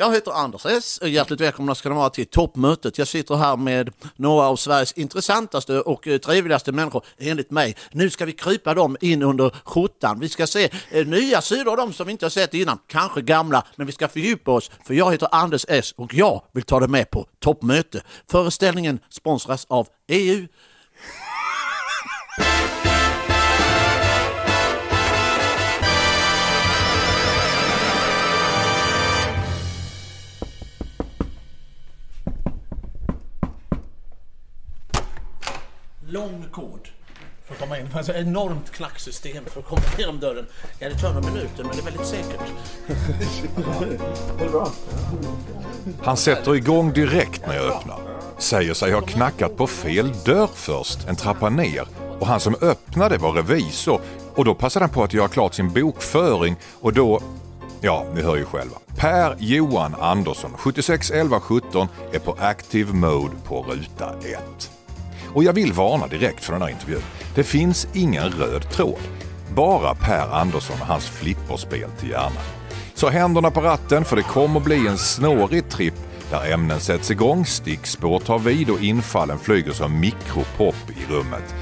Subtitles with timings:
[0.00, 1.00] Jag heter Anders S.
[1.02, 2.98] Hjärtligt välkomna ska ni vara till toppmötet.
[2.98, 7.76] Jag sitter här med några av Sveriges intressantaste och eh, trevligaste människor, enligt mig.
[7.92, 10.20] Nu ska vi krypa dem in under skjortan.
[10.20, 13.22] Vi ska se eh, nya sidor av dem som vi inte har sett innan, kanske
[13.22, 14.70] gamla, men vi ska fördjupa oss.
[14.86, 18.02] För jag heter Anders S och jag vill ta dig med på toppmöte.
[18.30, 20.46] Föreställningen sponsras av EU.
[36.10, 36.88] Lång kod
[37.46, 37.88] för att komma in.
[37.94, 40.46] Alltså enormt knacksystem för att komma genom dörren.
[40.78, 42.40] Ja, det tar några minuter, men det är väldigt säkert.
[46.02, 47.98] Han sätter igång direkt när jag öppnar.
[48.38, 51.86] Säger sig ha knackat på fel dörr först, en trappa ner.
[52.20, 54.00] Och han som öppnade var revisor.
[54.34, 57.20] Och då passade han på att göra klart sin bokföring och då
[57.82, 58.76] Ja, ni hör ju själva.
[58.96, 64.70] Per Johan Andersson, 76 11 17, är på active mode på ruta 1.
[65.34, 67.02] Och jag vill varna direkt för den här intervjun.
[67.34, 69.00] Det finns ingen röd tråd.
[69.54, 72.42] Bara Per Andersson och hans flipperspel till hjärnan.
[72.94, 75.94] Så händerna på ratten för det kommer bli en snårig tripp
[76.30, 81.54] där ämnen sätts igång, stickspår tar vid och infallen flyger som mikropop i rummet.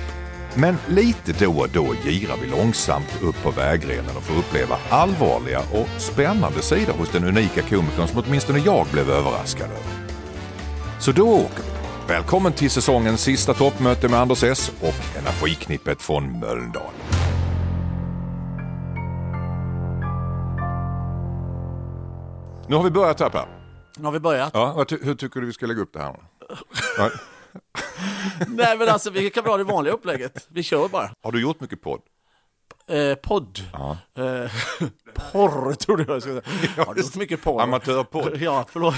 [0.54, 5.60] Men lite då och då girar vi långsamt upp på vägrenen och får uppleva allvarliga
[5.72, 10.14] och spännande sidor hos den unika komikern som åtminstone jag blev överraskad över.
[11.00, 11.77] Så då åker vi.
[12.08, 16.92] Välkommen till säsongens sista toppmöte med Anders S och Energiknippet från Mölndal.
[22.68, 23.48] Nu har vi börjat här Per.
[23.98, 24.50] Nu har vi börjat.
[24.54, 26.16] Ja, hur tycker du vi ska lägga upp det här?
[28.48, 30.46] Nej, men alltså vi kan dra det vanliga upplägget.
[30.48, 31.10] Vi kör bara.
[31.22, 32.00] Har du gjort mycket podd?
[32.88, 33.60] Eh, podd.
[33.74, 34.50] Eh,
[35.32, 36.72] porr, trodde jag skulle säga.
[36.86, 37.62] Har du gjort mycket porr?
[37.62, 38.36] Amatörpodd?
[38.40, 38.94] Ja, förlåt.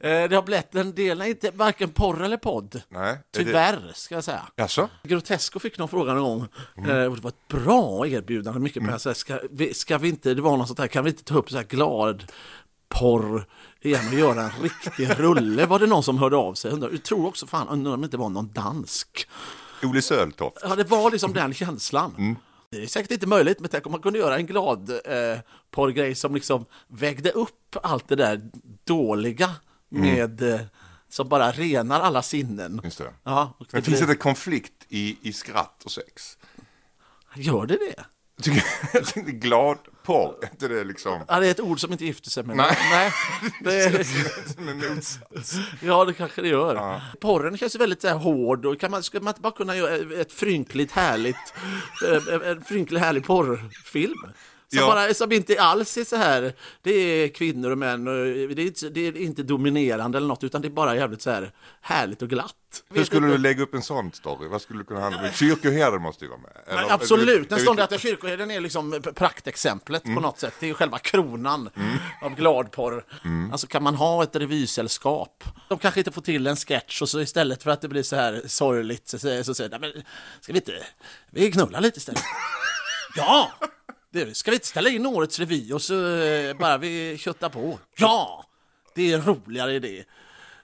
[0.00, 2.82] Eh, det har blivit en del, inte varken porr eller podd.
[2.88, 3.10] Nej.
[3.10, 4.42] är det- Tyvärr, ska jag säga.
[4.56, 4.88] Jaså?
[5.02, 6.48] Grotesco fick någon fråga någon gång.
[6.78, 6.90] Mm.
[6.90, 8.98] Eh, och det var ett bra erbjudande, mycket pengar.
[8.98, 11.24] Så här, Ska, vi, ska vi inte, det var något sånt här, kan vi inte
[11.24, 12.24] ta upp så här glad
[12.88, 13.46] porr
[13.80, 15.66] igen och göra en riktig rulle?
[15.66, 16.70] Var det någon som hörde av sig?
[16.70, 19.28] Undrar, jag tror också fan, undrar om det inte var någon dansk.
[19.82, 20.56] Olle Söltoft?
[20.62, 22.14] Ja, det var liksom den känslan.
[22.18, 22.36] Mm.
[22.74, 25.38] Det är säkert inte möjligt, men tänk om man kunde göra en glad eh,
[25.70, 28.50] porrgrej som liksom vägde upp allt det där
[28.84, 29.50] dåliga
[29.88, 30.60] med eh,
[31.08, 32.72] som bara renar alla sinnen.
[32.72, 32.84] Mm.
[32.84, 33.12] Just det.
[33.24, 36.38] Ja, och Men det finns det blir, inte konflikt i, i skratt och sex?
[37.36, 38.04] Gör det det?
[38.36, 41.80] Jag tycker- Jag tänkte glad porr, är inte det liksom Ja, det är ett ord
[41.80, 42.56] som inte gifter sig med.
[42.56, 42.78] Nej.
[42.90, 43.12] Nej
[43.60, 45.54] det är, som en motsats?
[45.82, 46.74] ja, det kanske det gör.
[46.74, 47.00] Ja.
[47.20, 50.20] Porren känns väldigt så här, hård och kan man, skulle man inte bara kunna göra
[50.20, 51.54] ett frynkligt härligt,
[52.08, 54.18] eh, en frynklig härlig porrfilm?
[54.74, 54.86] Som, Ja.
[54.94, 56.52] bara, som inte alls är så här,
[56.82, 60.44] det är kvinnor och män och det är, inte, det är inte dominerande eller något
[60.44, 62.54] utan det är bara jävligt så här härligt och glatt.
[62.88, 63.36] Hur Vet skulle inte.
[63.36, 64.48] du lägga upp en sån story?
[64.48, 65.28] Vad skulle det kunna handla om?
[65.32, 66.50] Kyrkoherden måste ju vara med.
[66.66, 70.14] Eller- Men absolut, den eller- ståndaktiga kyrkoherden är liksom praktexemplet Mm.
[70.16, 70.54] på något sätt.
[70.60, 71.70] Det är ju själva kronan
[72.22, 73.04] av gladporr.
[73.24, 73.52] Mm.
[73.52, 75.44] Alltså kan man ha ett revysällskap?
[75.68, 78.16] De kanske inte får till en sketch och så istället för att det blir så
[78.16, 80.02] här sorgligt så säger så de, "Nej, men
[80.40, 80.72] ska vi inte,
[81.30, 82.22] vi knullar lite istället?
[83.16, 83.52] ja!
[84.14, 87.78] Det, ska vi inte ställa in årets revy och så eh, bara vi köttar på?
[87.96, 88.44] Ja!
[88.94, 90.04] Det är en roligare idé.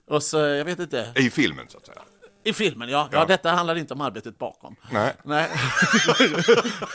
[0.08, 2.02] Och så, jag vet inte, I filmen så att säga.
[2.44, 3.18] i filmen ja, ja.
[3.18, 3.24] Ja.
[3.24, 4.76] detta handlar inte om arbetet bakom.
[4.92, 5.14] Nej.
[5.24, 5.50] Nej.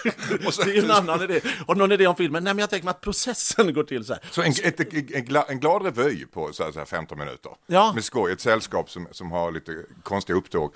[0.03, 1.41] Det är ju en annan idé.
[1.67, 2.43] Har någon idé om filmen?
[2.43, 4.21] Nej, men jag tänker mig att processen går till så här.
[4.31, 7.51] Så en, ett, en, gla- en glad revy på så här, så här 15 minuter.
[7.67, 7.93] Ja.
[7.93, 9.71] Med skoj, ett sällskap som, som har lite
[10.03, 10.73] konstiga upptåg.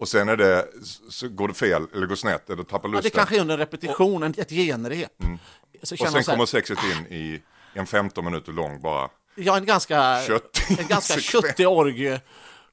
[0.00, 0.66] Och sen är det,
[1.10, 3.10] så går det fel eller går snett eller tappar Ja, lusten.
[3.12, 5.10] det kanske är under repetition, en- ett genrep.
[5.18, 5.38] Så Mm.
[5.82, 7.42] och känner sen så kommer sexet in i
[7.74, 9.08] en 15 minuter lång bara.
[9.34, 12.20] ja, en ganska, Köttig en ganska köttig orgie.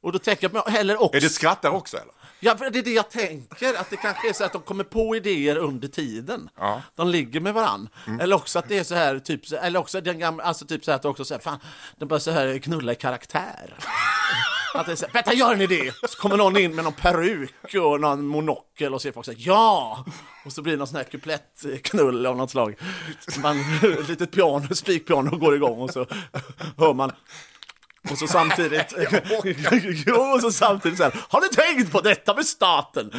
[0.01, 1.17] Och då tänker jag heller också...
[1.17, 2.13] Är det skrattar också eller?
[2.39, 5.15] Ja, det är det jag tänker, att det kanske är så att de kommer på
[5.15, 6.49] idéer under tiden.
[6.57, 6.67] Ja.
[6.71, 6.81] Mm.
[6.95, 7.89] De ligger med varann.
[8.21, 10.85] Eller också att det är så här, typ, så- eller också den gamla, alltså typ
[10.85, 11.59] så här att också så här, fan,
[11.97, 13.73] de börjar så här knulla i karaktär.
[14.77, 15.91] Att det är så här, vänta, gör en idé!
[16.07, 19.35] Så kommer någon in med någon peruk och någon monokel och så är folk här,
[19.37, 20.05] ja!
[20.45, 22.75] Och så blir det någon sån här kuplettknull av något slag.
[23.37, 23.59] Man,
[23.99, 26.05] ett litet piano, spikpiano går igång och så
[26.77, 27.11] hör man
[28.11, 28.93] och så samtidigt,
[30.05, 33.11] jo, och så samtidigt så här, har du tänkt på detta med staten?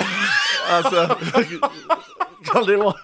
[0.70, 1.18] Alltså,
[2.44, 2.94] kan det vara...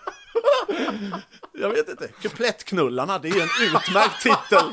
[1.53, 2.09] Jag vet inte.
[2.23, 4.65] Kuplettknullarna, det är en utmärkt titel.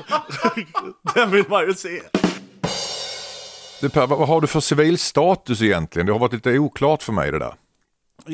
[1.15, 2.01] Den vill man ju se.
[3.81, 6.05] Du Per, vad har du för civilstatus egentligen?
[6.05, 7.53] Det har varit lite oklart för mig det där.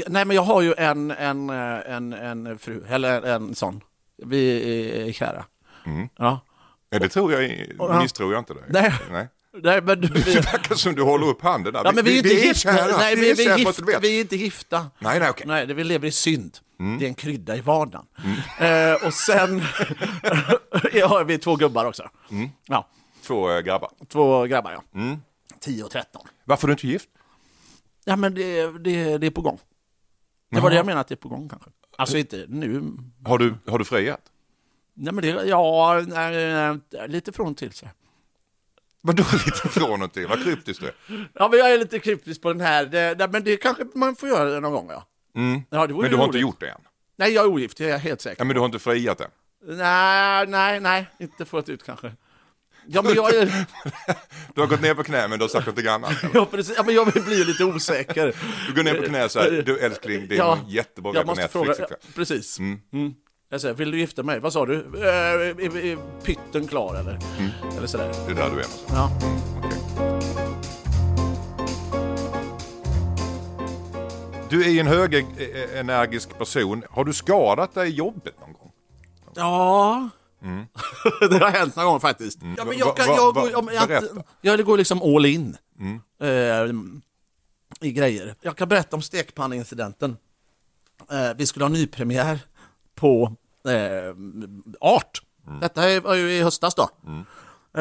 [0.07, 3.81] Nej, men jag har ju en, en, en, en fru, eller en sån.
[4.25, 5.45] Vi är kära.
[6.17, 6.39] Ja.
[6.89, 8.01] Ja, det tror jag, Ja.
[8.01, 8.63] misstror jag inte dig.
[8.69, 8.93] Nej.
[9.11, 9.27] Nej.
[9.63, 11.81] Nej, men, Det verkar som du håller upp handen där.
[11.85, 12.53] ja, men vi är inte gifta.
[12.77, 12.97] kära.
[12.97, 13.81] Nej, vi vi, är vi, är gifta.
[13.85, 14.85] du vi är inte gifta.
[14.99, 15.47] Nej, nej, okej.
[15.47, 16.57] Nej, det vi lever i synd.
[16.79, 16.99] Mm.
[16.99, 18.05] Det är en krydda i vardagen.
[18.59, 19.61] Eh, och sen
[20.93, 22.09] ja, vi två gubbar också.
[22.31, 22.49] Mm.
[22.67, 22.87] Ja,
[23.27, 23.89] Två eh, grabbar.
[24.11, 24.83] två grabbar, ja.
[25.67, 25.77] Mm.
[25.77, 26.27] 10 och 13.
[26.45, 27.09] Varför är du inte gift?
[28.05, 29.59] Ja, men det, det, det är på gång.
[30.51, 31.69] Det var det jag menade, att det är på gång kanske.
[31.97, 32.93] Alltså inte nu.
[33.25, 34.21] Har du, har du friat?
[34.93, 37.93] Nej, men det, ja, nej, lite från till så här.
[39.01, 40.27] Vadå lite från och till?
[40.27, 41.29] Vad kryptiskt du är.
[41.33, 42.85] Ja, men jag är lite kryptisk på den här.
[42.85, 45.03] Det, det, men det kanske man får göra någon gång, ja.
[45.35, 45.61] Mm.
[45.69, 46.81] ja det Men du har inte gjort det än?
[47.15, 49.21] Nej, jag är ogift, det är jag helt säker Ja, men du har inte friat
[49.21, 49.29] än?
[49.61, 52.11] Nej, nej, nej, inte fullt ut kanske.
[52.89, 53.45] Ja, men jag, är,
[54.55, 56.13] Du har gått ner på knä men du har sagt något annat?
[56.33, 58.35] ja, precis, ja, men jag blir lite osäker.
[58.67, 61.27] Du går ner på knä så här, du älskling, det är Ja, jättebra jag på
[61.27, 61.77] måste Netflix.
[61.77, 62.59] fråga, ja, precis.
[62.59, 62.79] Mm.
[62.93, 63.13] Mm.
[63.49, 64.39] Jag säger, vill du gifta mig?
[64.39, 64.75] Vad sa du?
[64.75, 67.11] Eh, är, är pytten klar eller?
[67.39, 67.51] Mm.
[67.77, 68.11] Eller sådär.
[68.25, 68.63] Det är där du är.
[68.63, 68.85] Alltså.
[68.89, 69.11] Ja.
[69.57, 69.77] Okej.
[74.49, 76.83] Du är en högenergisk person.
[76.89, 78.71] Har du skadat dig i jobbet någon gång?
[79.35, 80.09] Ja.
[81.29, 82.39] det har hänt någon gång faktiskt.
[82.57, 83.15] Ja, men jag, kan, Mm.
[83.51, 84.23] Jag, om jag, berätta.
[84.41, 86.01] jag går liksom all in Mm.
[86.21, 88.35] eh, i grejer.
[88.41, 90.17] Jag kan berätta om stekpannincidenten.
[91.11, 92.39] Eh, vi skulle ha nypremiär
[92.95, 93.35] på
[93.67, 94.15] eh,
[94.81, 95.21] Art.
[95.47, 95.59] Mm.
[95.59, 96.89] Detta var ju i höstas då.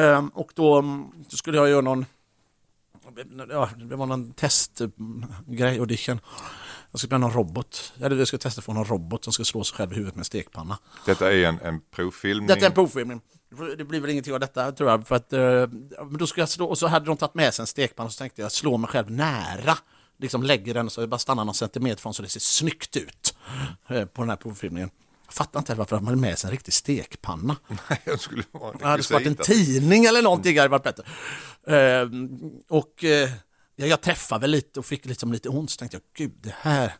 [0.01, 2.05] Eh, och då, mm, då skulle jag göra någon
[3.49, 6.19] Ja, det var någon testgrej, audition.
[6.97, 7.93] Jag skulle bli någon robot.
[8.01, 10.21] Eller jag skulle testa för någon robot som skulle slå sig själv i huvudet med
[10.21, 10.77] en stekpanna.
[11.05, 12.47] Detta är en, en provfilmning.
[12.47, 13.21] Detta är en provfilmning.
[13.77, 15.07] Det blir väl ingenting av detta tror jag.
[15.07, 17.63] För att, eh, men då ska jag slå, och så hade de tagit med sig
[17.63, 19.77] en stekpanna så tänkte jag slå mig själv nära.
[20.19, 23.37] Liksom lägger den så jag bara stannar någon centimeter från så det ser snyggt ut
[23.87, 24.89] eh, på den här provfilmningen.
[25.25, 27.55] Jag fattar inte varför de hade med sig en riktig stekpanna.
[28.03, 31.03] Jag skulle vara Det hade varit en tidning eller någonting hade varit bättre.
[31.67, 32.07] Eh,
[32.69, 33.29] och eh,
[33.85, 36.93] jag träffade väl lite och fick liksom lite ont så tänkte jag, gud det här,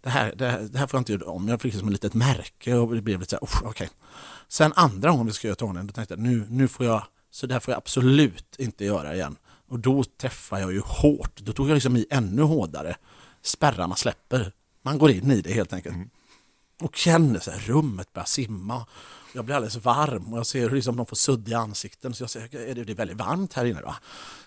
[0.00, 1.48] det här, det här, det här får jag inte göra om.
[1.48, 3.90] Jag fick liksom ett litet märke och det blev lite så här, "Usch, okej.
[4.48, 7.46] Sen andra gången vi ska göra tonen, då tänkte jag, nu, nu får jag, så
[7.46, 9.36] det här får jag absolut inte göra igen.
[9.68, 12.96] Och då träffade jag ju hårt, då tog jag liksom i ännu hårdare.
[13.42, 14.52] Spärrarna släpper,
[14.82, 15.96] man går in i det helt enkelt
[16.80, 18.86] och känner så här, rummet börjar simma.
[19.34, 22.14] Jag blir alldeles varm och jag ser hur liksom de får sudd i ansikten.
[22.14, 23.96] Så jag säger, är det, det är väldigt varmt här inne va?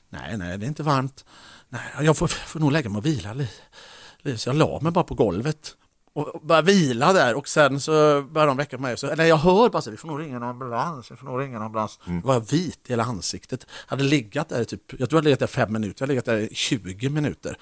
[0.09, 1.25] Nej, nej, det är inte varmt.
[1.69, 4.37] Nej, jag får, får nog lägga mig och vila lite.
[4.37, 5.75] Så jag la mig bara på golvet
[6.17, 8.97] och började vila där och sen så började de väcka mig.
[8.97, 11.41] Så, eller jag hör bara så vi får nog ringa en ambulans, vi får nog
[11.41, 11.99] ringa en ambulans.
[12.23, 13.67] Var jag vit i hela ansiktet.
[13.71, 16.25] Hade legat där typ, jag tror jag hade legat där fem minuter, jag hade legat
[16.25, 17.57] där i 20 minuter.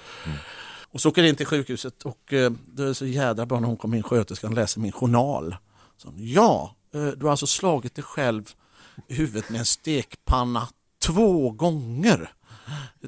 [0.91, 3.67] Och så åker jag in till sjukhuset och eh, det är så jädra bra när
[3.67, 5.55] hon kom in, sköterskan, läser min journal.
[5.97, 8.43] Så, ja, eh, du har alltså slagit dig själv
[9.07, 10.67] i huvudet med en stekpanna
[11.05, 12.31] två gånger.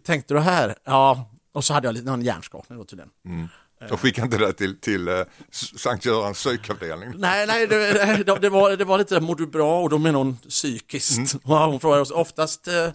[0.04, 0.76] Tänkte du här?
[0.84, 3.12] Ja, och så hade jag lite någon hjärnskakning då tydligen.
[3.26, 3.48] Mm.
[3.92, 7.10] Och skicka inte det till, till uh, Sankt Görans psykavdelning.
[7.16, 7.94] Nej, nej, det,
[8.24, 9.82] det, det, var, det var lite, mår du bra?
[9.82, 11.36] Och då menar hon psykiskt.
[11.44, 12.86] Och hon frågade oss oftast, eh,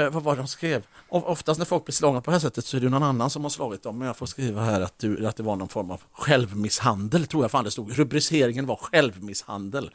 [0.00, 0.86] eh, vad var det de skrev?
[1.08, 3.42] Oftast när folk blir slagna på det här sättet så är det någon annan som
[3.42, 3.98] har slagit dem.
[3.98, 7.44] Men jag får skriva här att, du, att det var någon form av självmisshandel, tror
[7.44, 7.98] jag fan det stod.
[7.98, 9.90] Rubriceringen var självmisshandel.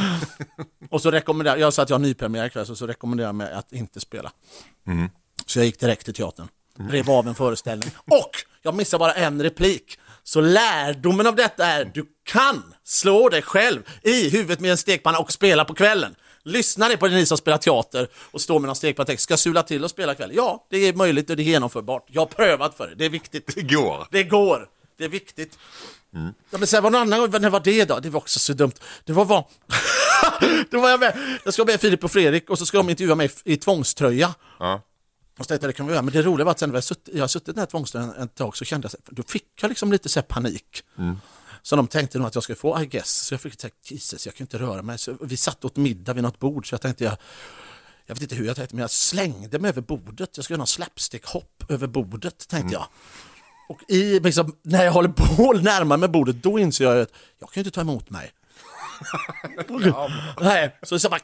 [0.90, 3.52] och så rekommenderar jag, sa att jag har nypremiär ikväll, så, så rekommenderar jag mig
[3.52, 4.32] att inte spela.
[5.46, 6.48] Så jag gick direkt till teatern,
[6.90, 8.30] rev av en föreställning och
[8.62, 9.98] jag missade bara en replik.
[10.22, 15.18] Så lärdomen av detta är du kan slå dig själv i huvudet med en stekpanna
[15.18, 16.14] och spela på kvällen.
[16.42, 19.24] Lyssna ni på det ni som spelar teater och står med någon stekpanna text.
[19.24, 20.30] Ska sula till och spela ikväll?
[20.34, 22.06] Ja, det är möjligt och det är genomförbart.
[22.08, 23.54] Jag har prövat för det, det är viktigt.
[23.54, 24.06] Det går.
[24.10, 24.68] Det går.
[24.98, 25.58] Det är viktigt.
[26.50, 28.00] Ja, men sen var det någon annan gång, när var det då?
[28.00, 28.72] Det var också så dumt.
[29.04, 29.44] Det var vad...
[30.70, 31.38] det var jag med.
[31.44, 34.34] Jag ska med Filip och Fredrik och så ska de intervjua mig i tvångströja.
[34.58, 34.82] Ja.
[35.38, 36.02] Och så tänkte jag, det kan vi göra.
[36.02, 37.66] Men det roliga var att sen när jag suttit, jag har suttit i den här
[37.66, 40.82] tvångströjan ett tag så kände jag, då fick jag liksom lite så panik.
[41.62, 43.10] Så de tänkte nog att jag skulle få, I guess.
[43.10, 44.98] Så jag fick tänka, Jesus, jag kan inte röra mig.
[44.98, 47.16] Så vi satt åt middag vid något bord så jag tänkte, jag,
[48.06, 50.30] jag vet inte hur jag tänkte, men jag slängde mig över bordet.
[50.36, 52.86] Jag skulle göra någon slapstick-hopp över bordet, tänkte jag.
[53.68, 57.12] Och i, liksom, när jag håller på att närma mig bordet, då inser jag att
[57.38, 58.30] jag kan inte ta emot mig.
[60.40, 61.20] Nej, så så bara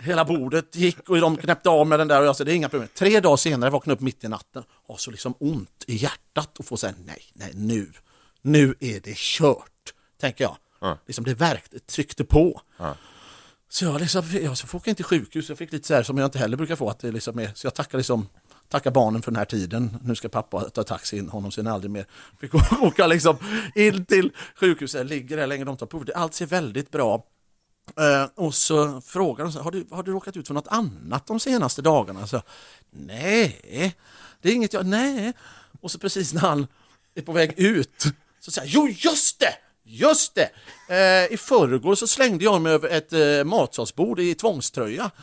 [0.00, 2.56] hela bordet gick och de knäppte av med den där och jag sa det är
[2.56, 2.88] inga problem.
[2.94, 6.58] Tre dagar senare vaknade jag upp mitt i natten och så liksom ont i hjärtat
[6.58, 7.92] och får säga nej, nej nu,
[8.42, 10.56] nu är det kört, tänker jag.
[11.06, 12.60] Liksom det verkte, tryckte på.
[13.68, 16.02] Så jag, liksom, jag så får åka in till sjukhus, jag fick lite så här
[16.02, 18.28] som jag inte heller brukar få, att det liksom är, så jag tackar liksom
[18.72, 19.98] Tackar barnen för den här tiden.
[20.02, 22.06] Nu ska pappa ta taxi in honom sen aldrig mer.
[22.40, 23.36] Fick åka liksom
[23.74, 26.08] in till sjukhuset, ligger där länge, de tar prov.
[26.14, 27.24] Allt ser väldigt bra
[27.96, 30.68] Eh, och så frågar de, så här, har du, har du råkat ut för något
[30.68, 32.26] annat de senaste dagarna?
[32.26, 32.42] Så,
[32.90, 33.96] nej,
[34.42, 35.32] det är inget jag, nej.
[35.80, 36.66] Och så precis när han
[37.14, 38.04] är på väg ut
[38.40, 40.50] så säger jag, jo just det, just det!
[40.88, 45.10] Eh, I förrgår så slängde jag mig över ett eh, matsalsbord i tvångströja.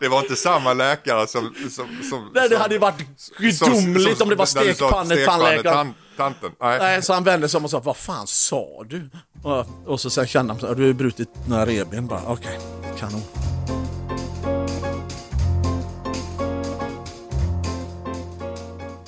[0.00, 1.54] Det var inte samma läkare som...
[1.70, 2.94] som, som Nej, det som- hade ju varit
[3.38, 5.86] gudomligt om det var stekpannetandläkaren.
[5.86, 6.50] stekpannetan- Tanten.
[6.60, 6.78] Nej.
[6.78, 9.10] Nej, så han vände sig om och sa, vad fan sa du?
[9.42, 12.58] Och, och så sen kände han, så du har ju brutit några revben bara, okej,
[12.98, 13.22] kanon.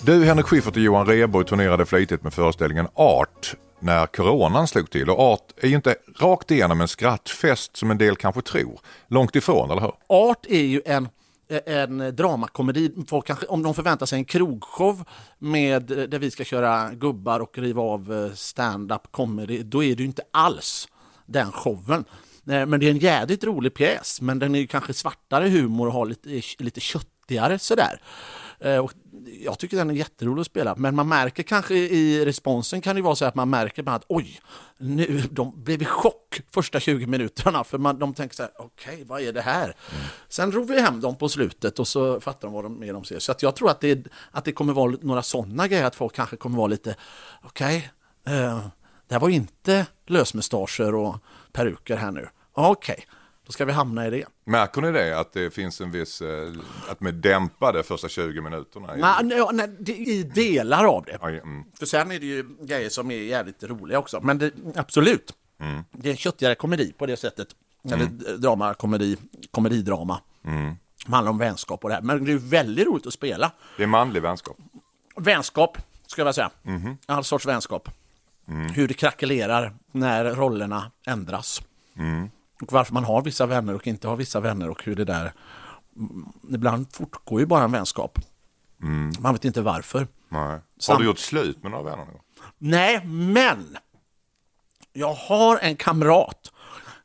[0.03, 5.11] Du, Henrik Schyffert och Johan Rheborg turnerade flitigt med föreställningen Art när coronan slog till.
[5.11, 8.81] Och Art är ju inte rakt igenom en skrattfest som en del kanske tror.
[9.09, 9.93] Långt ifrån, eller hur?
[10.07, 11.09] Art är ju en,
[11.67, 12.91] en dramakomedi.
[13.09, 15.05] Folk kanske, om de förväntar sig en krogshow
[15.39, 20.03] med, där vi ska köra gubbar och riva av eh, stand-up comedy, då är det
[20.03, 20.89] ju inte alls
[21.27, 22.05] den showen.
[22.51, 25.87] Eh, men det är en jädrigt rolig pjäs, men den är ju kanske svartare humor
[25.87, 28.01] och har lite, lite köttigare sådär.
[28.61, 28.93] Eh, och
[29.41, 33.03] jag tycker den är jätterolig att spela, men man märker kanske i responsen kan det
[33.03, 34.41] vara så att man märker bara att oj,
[34.79, 39.05] nu, de blev i chock första 20 minuterna för man, de tänker så här, okej,
[39.07, 39.77] vad är det här?
[40.29, 43.05] Sen drog vi hem dem på slutet och så fattar de vad de, mer de
[43.05, 43.19] ser.
[43.19, 46.15] Så att jag tror att det, att det kommer vara några sådana grejer, att folk
[46.15, 46.95] kanske kommer vara lite,
[47.43, 47.91] okej,
[48.27, 48.67] eh,
[49.09, 51.17] det här var inte lösmustascher och
[51.53, 52.29] peruker här nu.
[52.53, 53.07] Okej,
[53.49, 54.25] då ska vi hamna i det.
[54.45, 55.19] Märker ni det?
[55.21, 56.21] Att det finns en viss...
[56.23, 56.53] eh,
[56.89, 58.97] Att med dämpade första 20 minuterna?
[58.97, 61.19] i- Nej, nej, det- i delar av det.
[61.21, 61.65] Aj, mm.
[61.79, 64.21] För sen är det ju grejer som är jävligt roliga också.
[64.23, 65.33] Men det, absolut,
[65.93, 67.49] det är en köttigare komedi på det sättet.
[67.93, 68.07] Eller
[68.39, 69.17] drama, komedi,
[69.51, 70.21] komedidrama.
[71.07, 72.03] Det handlar om vänskap och det här.
[72.03, 73.53] Men det är väldigt roligt att spela.
[73.77, 74.57] Det är manlig vänskap.
[75.17, 76.51] Vänskap, ska jag säga.
[77.07, 77.89] All sorts vänskap.
[78.75, 81.63] Hur det krackelerar när rollerna ändras.
[82.63, 85.33] Och varför man har vissa vänner och inte har vissa vänner och hur det där...
[85.97, 88.19] Mm, Ibland fortgår ju bara en vänskap.
[89.21, 90.09] Man vet inte varför.
[90.29, 90.61] Nej.
[90.89, 91.97] Har du gjort slut med några vänner?
[91.97, 92.23] någon gång?
[92.59, 93.77] Nej, men
[94.93, 96.53] jag har en kamrat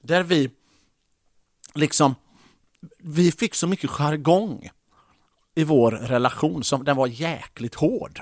[0.02, 0.52] där vi
[1.74, 2.16] liksom,
[2.98, 4.70] vi fick så mycket jargong
[5.56, 8.22] i vår relation som den var jäkligt hård.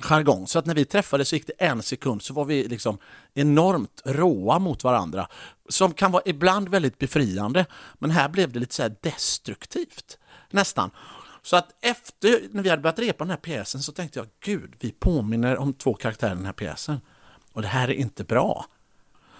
[0.00, 2.98] Jargong, så att när vi träffades så gick det en sekund så var vi liksom
[3.34, 5.28] enormt råa mot varandra.
[5.68, 7.66] Som kan vara ibland väldigt befriande,
[7.98, 10.18] men här blev det lite så här destruktivt.
[10.50, 10.90] Nästan.
[11.42, 14.74] Så att efter, när vi hade börjat repa den här pjäsen så tänkte jag, gud,
[14.80, 17.00] vi påminner om två karaktärer i den här pjäsen.
[17.52, 18.66] Och det här är inte bra.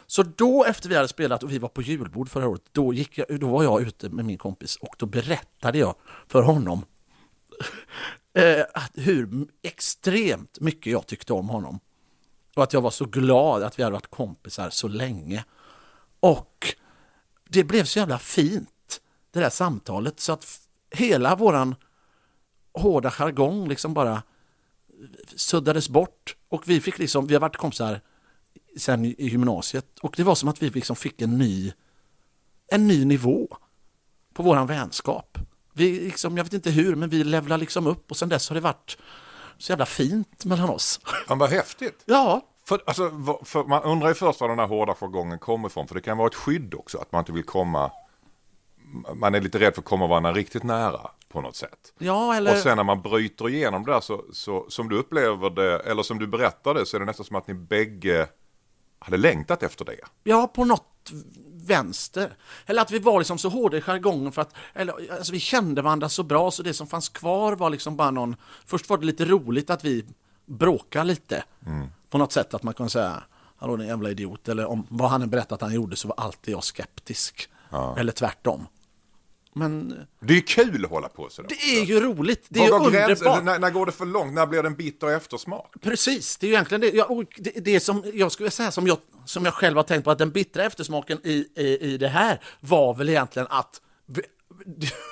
[0.06, 3.18] Så då efter vi hade spelat och vi var på julbord förra året, då, gick
[3.18, 5.94] jag, då var jag ute med min kompis och då berättade jag
[6.28, 6.84] för honom
[8.34, 11.80] eh, hur extremt mycket jag tyckte om honom.
[12.56, 15.44] Och att jag var så glad att vi hade varit kompisar så länge.
[16.20, 16.74] Och
[17.48, 20.60] det blev så jävla fint, det där samtalet, så att
[20.90, 21.74] hela våran
[22.74, 24.22] hårda jargong liksom bara eh,
[25.36, 26.36] suddades bort.
[26.48, 28.00] Och vi fick liksom, vi har varit kompisar
[28.76, 31.72] sen i i gymnasiet och det var som att vi liksom fick en ny,
[32.66, 33.56] en ny nivå
[34.32, 35.38] på våran vänskap.
[35.72, 38.54] Vi liksom, jag vet inte hur, men vi levlar liksom upp och sen dess har
[38.54, 38.98] det varit
[39.58, 41.00] så jävla fint mellan oss.
[41.28, 42.02] Fan vad häftigt.
[42.04, 43.10] Ja, För, alltså,
[43.44, 45.88] för man undrar ju först var den här hårda jargongen kommer ifrån.
[45.88, 46.98] För det kan vara ett skydd också.
[46.98, 47.90] Att man inte vill komma...
[49.14, 51.92] Man är lite rädd för att komma varandra riktigt nära på något sätt.
[51.98, 52.52] ja eller...
[52.52, 56.02] Och sen när man bryter igenom det där så, så som du upplever det, eller
[56.02, 58.28] som du berättade så är det nästan som att ni bägge
[58.98, 59.98] hade längtat efter det.
[60.24, 61.10] Ja, på något
[61.66, 62.36] vänster.
[62.66, 65.82] Eller att vi var liksom så hårda i jargongen för att eller, alltså, vi kände
[65.82, 68.36] varandra så bra så det som fanns kvar var liksom bara någon...
[68.66, 70.04] Först var det lite roligt att vi
[70.46, 71.44] bråkade lite.
[72.10, 73.22] På något sätt att man kunde säga
[73.56, 74.48] Hallå din jävla idiot.
[74.48, 77.48] Eller om vad han berättat att han gjorde så var alltid jag skeptisk.
[77.96, 78.66] Eller tvärtom.
[79.54, 81.48] Men Det är ju kul att hålla på sådär.
[81.48, 82.46] det är ju roligt.
[82.48, 83.44] Det är ju underbart.
[83.44, 84.32] När, när går det för långt?
[84.32, 85.74] När blir det en bitter eftersmak?
[85.80, 86.90] Precis, det är ju egentligen det.
[86.90, 90.04] Ja, och det, det som jag skulle säga som jag, som jag själv har tänkt
[90.04, 94.22] på att den bittra eftersmaken i, i, i det här var väl egentligen att det,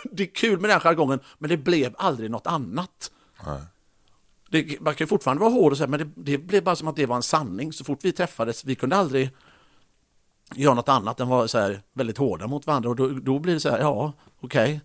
[0.13, 3.11] det är kul med den jargongen, men det blev aldrig något annat.
[4.51, 6.89] Det, man kan ju fortfarande vara hård och här, men det, det blev bara som
[6.89, 7.73] att det var en sanning.
[7.73, 9.31] Så fort vi träffades, vi kunde aldrig
[10.55, 12.89] göra något annat än vara så här väldigt hårda mot varandra.
[12.91, 14.81] Och då, då blir det så här, ja, okej.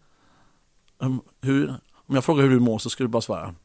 [0.98, 3.56] Um, hur, om jag frågar hur du mår så ska du bara svara,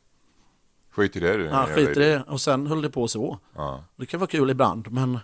[0.91, 1.45] Skit i det du.
[1.45, 2.23] Ja, skit i det.
[2.23, 3.39] Och sen höll det på så.
[3.57, 3.85] Ja.
[3.97, 5.19] Det kan vara kul ibland, men...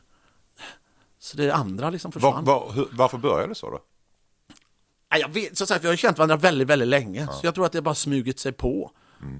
[1.19, 2.45] Så det andra liksom Var, försvann.
[2.45, 3.81] var, hur, varför började det så då?
[5.09, 7.27] Jag vet, som sagt, vi har känt varandra väldigt, väldigt länge.
[7.27, 8.91] Så jag tror att det bara smugit sig på.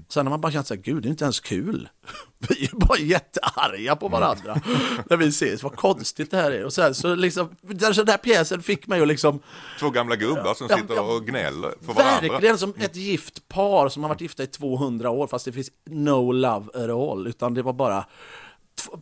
[0.09, 1.89] Sen har man bara känt så här, gud det är inte ens kul.
[2.37, 4.61] Vi är bara jättearga på varandra
[5.09, 6.65] när vi ses, vad konstigt det här är.
[6.65, 9.39] Och sen så liksom, den där pjäsen fick mig att liksom,
[9.79, 12.29] Två gamla gubbar som Ja, sitter och gnäller på varandra.
[12.29, 15.71] verkligen som ett gift par som har varit gifta i 200 år fast det finns
[15.85, 17.27] no love at all.
[17.27, 18.05] Utan det var bara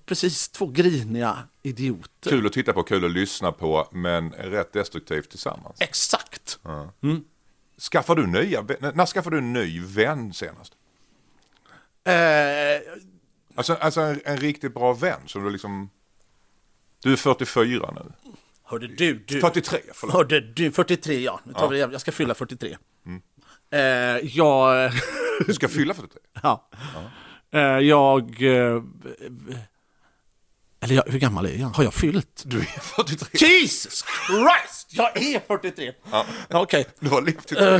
[0.05, 2.29] precis två griniga idioter.
[2.29, 5.77] Kul att titta på, kul att lyssna på, men rätt destruktivt tillsammans.
[5.81, 6.59] Exakt.
[7.77, 8.61] Skaffar du nya,
[8.93, 10.73] när skaffade du en ny vän senast?
[12.03, 12.93] Eh,
[13.55, 15.89] Alltså, alltså en, en riktigt bra vän som du liksom...
[17.03, 18.31] Du är 44 nu.
[18.63, 19.39] hörde du, du.
[19.41, 20.15] 43, förlåt.
[20.15, 21.39] Hörde du, 43 ja.
[21.43, 22.77] Nu tar vi, jag ska fylla 43.
[23.71, 23.79] Eh,
[24.37, 24.91] jag...
[25.47, 26.21] Du ska fylla 43.
[26.43, 26.69] ja.
[27.51, 28.41] Eh, jag...
[30.79, 31.67] Eh, eller jag, hur gammal är jag?
[31.67, 32.43] Har jag fyllt?
[32.45, 33.47] Du är 43.
[33.47, 34.87] Jesus Christ!
[34.89, 35.93] Jag är 43!
[36.11, 36.25] Ja.
[36.49, 37.79] Okej, Du har levt i ja.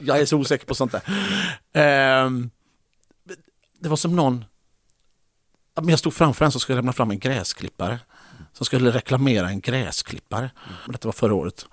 [0.00, 1.02] jag är så osäker på sånt där.
[1.72, 2.50] Ehm,
[3.80, 4.44] det var som någon...
[5.74, 7.98] Jag stod framför en som skulle lämna fram en gräsklippare.
[8.52, 10.50] Som skulle reklamera en gräsklippare.
[10.88, 11.66] Detta var förra året.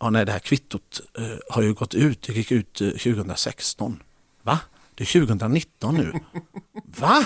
[0.00, 2.22] Ja, nej, det här kvittot eh, har ju gått ut.
[2.22, 4.02] Det gick ut eh, 2016.
[4.42, 4.58] Va?
[4.94, 6.12] Det är 2019 nu.
[6.84, 7.24] Va?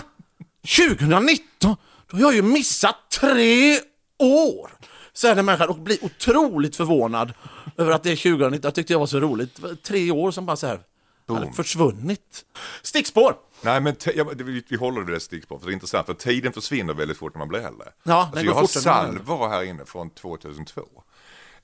[0.77, 1.77] 2019?
[2.11, 3.79] Då har jag ju missat tre
[4.19, 4.71] år!
[5.13, 7.33] Säger den människan och blir otroligt förvånad
[7.77, 8.61] över att det är 2019.
[8.63, 9.61] Jag tyckte det var så roligt.
[9.83, 10.81] Tre år som bara så här
[11.29, 12.45] hade försvunnit.
[12.83, 13.35] Stickspår!
[13.61, 16.53] Nej men ja, vi, vi håller det där stickspår för det är intressant för tiden
[16.53, 17.89] försvinner väldigt fort när man blir äldre.
[18.03, 20.83] Ja, alltså, jag har salvor här inne från 2002.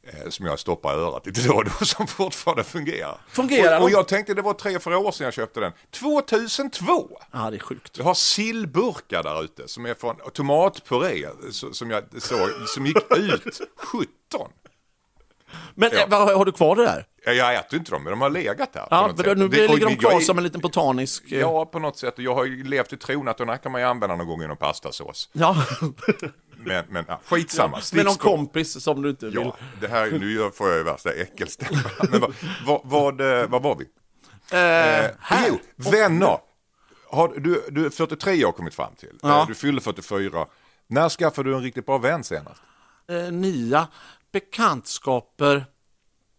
[0.07, 3.19] Eh, som jag stoppar i örat lite då och då som fortfarande fungerar.
[3.29, 3.95] Fungerar och, och de?
[3.95, 5.73] jag tänkte det var tre, fyra år sedan jag köpte den.
[5.91, 7.19] 2002!
[7.33, 7.99] Ja, det är sjukt.
[7.99, 11.27] Jag har sillburkar där ute som är från tomatpuré
[11.73, 14.09] som jag såg som gick ut 17.
[15.75, 16.31] Men Ja.
[16.31, 17.07] eh, har du kvar det där?
[17.25, 18.87] Ja, Jag äter inte dem men de har legat där.
[18.91, 21.33] Ja, men nu Det- ligger de kvar är- som en liten botanisk...
[21.33, 22.15] eh, Ja, på något sätt.
[22.17, 24.43] Jag har ju levt i tron att den här kan man ju använda någon gång
[24.43, 25.29] inom pastasås.
[25.33, 25.57] ja.
[26.65, 27.69] Men, men ja, skitsamma.
[27.69, 28.31] Med någon Stickspår.
[28.37, 29.35] kompis som du inte vill.
[29.35, 32.11] Ja, det här, nu får jag ju värsta äckelstämpeln.
[32.11, 32.33] Men vad,
[32.67, 33.85] vad, vad, eh, vad var vi?
[34.53, 34.59] Eh,
[35.05, 35.47] Eh, här.
[35.49, 36.39] Jo, vänner.
[37.11, 39.19] Har, du, du är 43 år kommit fram till.
[39.23, 39.41] Ja.
[39.41, 40.47] Eh, Du fyller 44.
[40.87, 42.63] När skaffade du en riktigt bra vän senast?
[43.09, 43.89] Eh, nya
[44.33, 45.65] bekantskaper.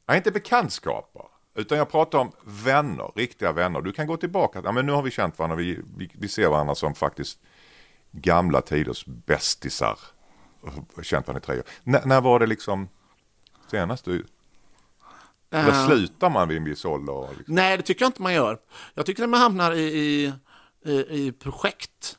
[0.08, 1.22] Nej, inte bekantskaper.
[1.56, 3.82] Utan jag pratar om vänner, riktiga vänner.
[3.82, 4.62] Du kan gå tillbaka.
[4.64, 5.56] Ja, men nu har vi känt varandra.
[5.56, 7.40] Vi, vi, vi ser varandra som faktiskt
[8.14, 9.98] gamla tiders bästisar.
[10.96, 11.64] Och Känt varandra i tre år.
[11.98, 12.88] N- när var det liksom
[13.72, 14.26] senast du...
[15.52, 17.28] Eller Eh, slutar man vid en viss ålder?
[17.38, 17.56] Liksom?
[17.56, 18.58] Nej, det tycker jag inte man gör.
[18.94, 20.34] Jag tycker att man hamnar i, i,
[20.92, 20.94] i,
[21.28, 22.18] i projekt.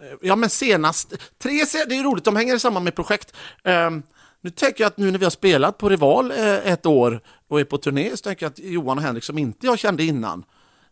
[0.00, 1.14] Eh, Ja, men senast...
[1.38, 1.50] Tre,
[1.88, 3.36] det är roligt, de hänger samman med projekt.
[3.64, 4.02] Ehm,
[4.40, 6.38] nu tänker jag att nu när vi har spelat på Rival eh,
[6.72, 9.66] ett år och är på turné så tänker jag att Johan och Henrik som inte
[9.66, 10.44] jag kände innan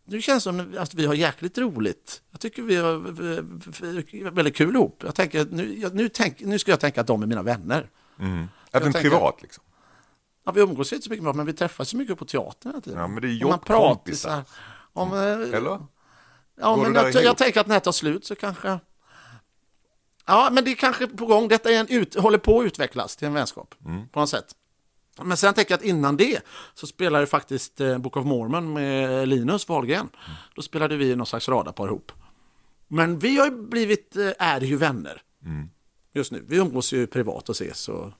[0.04, 2.22] nu känns det som att vi har jäkligt roligt.
[2.30, 5.02] Jag tycker vi har väldigt kul ihop.
[5.04, 7.90] Jag tänker, nu, jag, nu, tänk, nu ska jag tänka att de är mina vänner.
[8.18, 9.64] Även tänker- privat liksom?
[10.44, 12.98] Ja, vi umgås inte så mycket, men vi träffas så mycket på teatern hela tiden.
[13.00, 14.42] Ja, men det är jobbkompisar.
[14.92, 15.86] Om, eh, Eller?
[16.60, 17.36] Ja, Går men jag, jag ihop?
[17.38, 18.78] tänker att när det tar slut så kanske...
[20.26, 21.48] Ja, men det är kanske på gång.
[21.48, 24.08] Detta är en ut, håller på att utvecklas till en vänskap Mm.
[24.08, 24.52] på något sätt.
[25.22, 26.40] Men sen tänker jag att innan det
[26.74, 30.08] så spelade faktiskt eh, Book of Mormon med Linus Wahlgren.
[30.54, 32.12] Då spelade vi någon slags radarpar ihop.
[32.88, 35.68] Men vi har ju blivit, eh, är ju vänner Mm.
[36.12, 36.44] just nu.
[36.48, 38.10] Vi umgås ju privat och ses och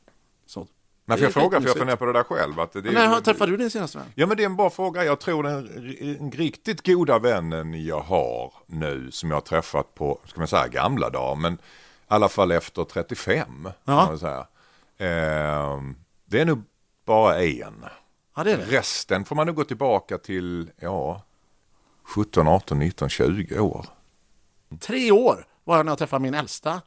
[0.46, 0.70] sånt.
[1.04, 2.60] Men får är jag fråga, för jag funderar på det där själv.
[2.60, 4.06] Att det, När har- träffade du din senaste vän?
[4.14, 5.04] Ja men det är en bra fråga.
[5.04, 10.40] Jag tror den riktigt goda vännen jag har nu som jag har träffat på, ska
[10.40, 11.58] man säga gamla dagar, men i
[12.08, 13.62] alla fall efter 35.
[13.64, 14.06] kan Ja.
[14.06, 14.46] Man säga.
[14.98, 16.62] Ehm, det är nog
[17.04, 17.84] bara en.
[18.36, 18.64] Ja, det det.
[18.64, 21.22] Resten får man nog gå tillbaka till, ja,
[22.02, 23.86] 17, 18, 19, 20 år.
[24.80, 26.80] Tre år var jag när jag träffade min äldsta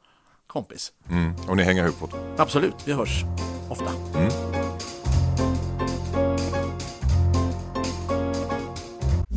[0.48, 0.94] kompis.
[1.10, 1.36] Mm.
[1.48, 2.42] Och ni hänger ihop fortfarande.
[2.42, 3.24] Absolut, vi hörs
[3.70, 3.92] ofta.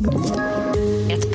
[0.05, 0.48] Ett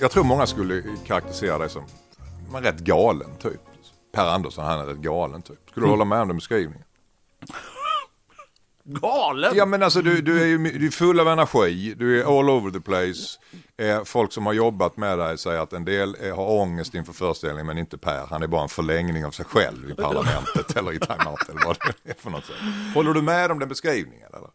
[0.00, 1.84] Jag tror många skulle karaktärisera dig som
[2.50, 3.60] man rätt galen typ.
[4.14, 5.58] Per Andersson, han är rätt galen typ.
[5.70, 6.84] Skulle du hålla med om den beskrivningen?
[8.84, 9.52] galen?
[9.56, 12.50] Ja men alltså du, du är ju du är full av energi, du är all
[12.50, 13.38] over the place.
[13.76, 17.12] Eh, folk som har jobbat med dig säger att en del eh, har ångest inför
[17.12, 18.26] föreställningen men inte Per.
[18.30, 21.66] Han är bara en förlängning av sig själv i parlamentet eller i Time Out eller
[21.66, 22.44] vad det är för något.
[22.44, 22.56] Sätt.
[22.94, 24.28] Håller du med om den beskrivningen?
[24.32, 24.48] Eller?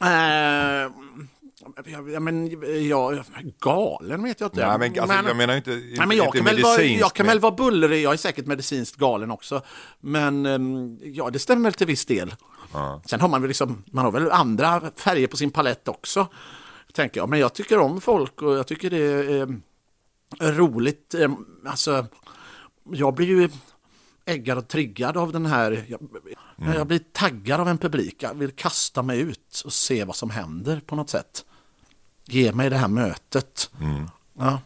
[0.00, 0.90] Eh,
[1.86, 3.24] ja, ja, men ja,
[3.60, 4.68] galen vet jag inte.
[4.68, 7.12] Nej, men, alltså, jag menar inte, nej, men jag, inte kan väl vara, medicinskt, jag
[7.14, 9.62] kan men- väl vara bullrig, jag är säkert medicinskt galen också.
[10.00, 12.34] Men ehm, ja, det stämmer väl till viss del.
[13.06, 16.26] Sen har man väl liksom, man har väl andra färger på sin palett också.
[16.92, 19.40] Tänker jag, men jag tycker om folk och jag tycker det är
[20.40, 21.14] eh, roligt.
[21.14, 21.30] Eh,
[21.66, 22.06] Alltså,
[22.92, 23.48] jag blir ju
[24.24, 26.00] äggad och triggad av den här, jag,
[26.76, 28.22] jag blir taggad av en publik.
[28.22, 31.44] Jag vill kasta mig ut och se vad som händer på något sätt.
[32.30, 33.70] Ge mig det här mötet.
[34.38, 34.60] Ja,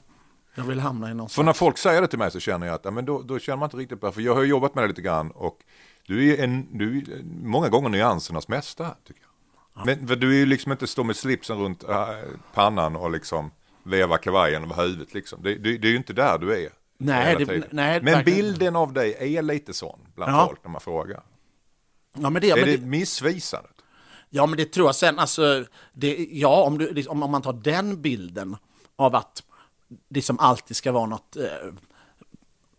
[0.54, 2.74] jag vill hamna i någon För när folk säger det till mig så känner jag
[2.74, 4.84] att ja, men då, då känner man inte riktigt på För jag har jobbat med
[4.84, 5.58] det lite grann och
[6.06, 9.86] du är, en, du är många gånger nyansernas mästare tycker jag.
[9.86, 12.06] Men för du är ju liksom inte stå med slipsen runt äh,
[12.54, 13.50] pannan och liksom
[13.82, 15.42] veva kavajen över huvudet liksom.
[15.42, 16.68] Det, det, det är ju inte där du är.
[16.98, 18.24] Nej, det- nej, men verkligen.
[18.24, 20.46] bilden av dig är lite sån bland Ja.
[20.46, 21.22] folk när man frågar.
[22.18, 23.68] Ja, men det, ja, är men det det, missvisande?
[24.34, 27.52] Ja, men det tror jag sen, alltså, det, ja, om, du, liksom, om man tar
[27.52, 28.56] den bilden
[28.96, 29.42] av att
[30.08, 31.74] det som alltid ska vara något, eh,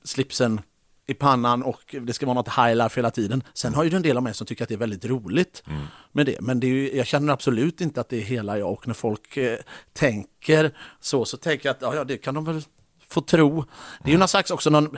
[0.03, 0.61] slipsen
[1.05, 3.43] i pannan och det ska vara något high life hela tiden.
[3.53, 5.63] Sen har ju en del av mig som tycker att det är väldigt roligt
[6.11, 6.41] med det.
[6.41, 8.93] Men det är ju, jag känner absolut inte att det är hela jag och när
[8.93, 9.59] folk eh,
[9.93, 12.61] tänker så, så tänker jag att ja, det kan de väl
[13.09, 13.65] få tro.
[14.03, 14.97] Det är ju någon slags också någon,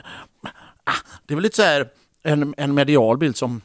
[0.84, 0.92] ah,
[1.26, 1.90] det är väl lite så här
[2.22, 3.60] en, en medial bild som,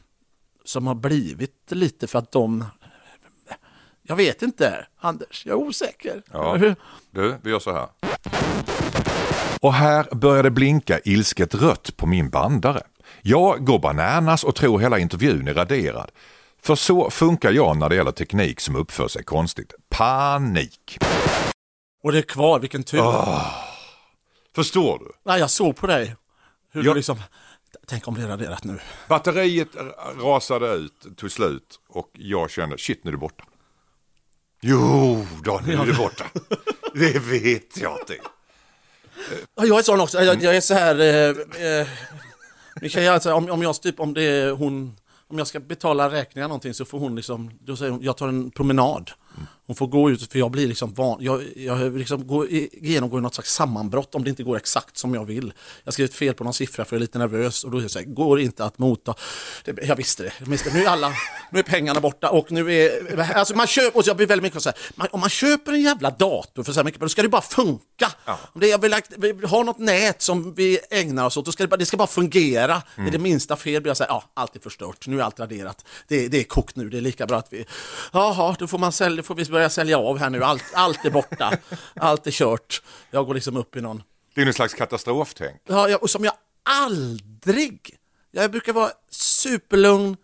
[0.66, 2.66] som har blivit lite för att de
[4.12, 6.22] jag vet inte, Anders, jag är osäker.
[6.32, 6.58] Ja.
[7.12, 7.88] Du, vi gör så här.
[9.62, 12.82] Och här börjar det blinka ilsket rött på min bandare.
[13.22, 16.12] Jag går bananas och tror hela intervjun är raderad.
[16.62, 19.74] För så funkar jag när det gäller teknik som uppför sig konstigt.
[19.90, 20.98] Panik.
[22.04, 23.04] Och det är kvar, vilken tur.
[24.56, 25.12] Förstår du?
[25.26, 26.16] Nej, jag såg på dig
[26.72, 26.92] hur Ja.
[26.92, 27.18] du liksom,
[27.88, 28.80] tänk om det är raderat nu.
[29.10, 29.68] Batteriet
[30.22, 33.44] rasade ut till slut och jag kände shit nu är det borta.
[34.64, 36.26] Jo då, nu är det borta.
[36.94, 38.16] Det vet jag inte.
[39.56, 41.88] Jag är sån också, jag, jag är så här, eh, eh,
[42.82, 44.96] Mikael, alltså, om, om jag typ, om det är hon,
[45.28, 48.28] om jag ska betala räkningar någonting så får hon liksom, då säger hon, jag tar
[48.28, 49.12] en promenad.
[49.72, 52.48] Hon får gå ut, för jag blir liksom van, jag, jag liksom går,
[52.82, 55.54] genomgår något slags sammanbrott om det inte går exakt som jag vill.
[55.84, 57.92] Jag skrivit fel på någon siffra för jag är lite nervös och då är jag
[57.92, 59.16] så här, går inte att mota.
[59.66, 60.78] Det, jag visste det, jag visste, det.
[60.78, 61.14] nu är alla,
[61.52, 64.62] nu är pengarna borta och nu är, alltså man köper, och jag blir väldigt mycket
[64.62, 67.22] så här, man, om man köper en jävla dator för så här mycket, då ska
[67.22, 68.12] det bara funka.
[68.26, 71.68] Om det, jag vill, vi har något nät som vi ägnar oss åt, då ska
[71.68, 72.82] det, det ska bara fungera.
[72.98, 75.40] Är det minsta fel blir jag så här, ja, allt är förstört, nu är allt
[75.40, 75.86] raderat.
[76.08, 77.66] Det, det är kokt nu, det är lika bra att vi,
[78.14, 81.10] jaha, då får, man sälja, får vi börja sälja av här nu, allt, allt är
[81.10, 81.54] borta,
[81.96, 82.82] allt är kört.
[83.12, 84.04] Jag går liksom upp i någon
[84.36, 85.62] Det är någon slags katastroftänk.
[85.68, 87.98] Ja, jag, och som jag aldrig...
[88.32, 90.18] Jag brukar vara superlugn,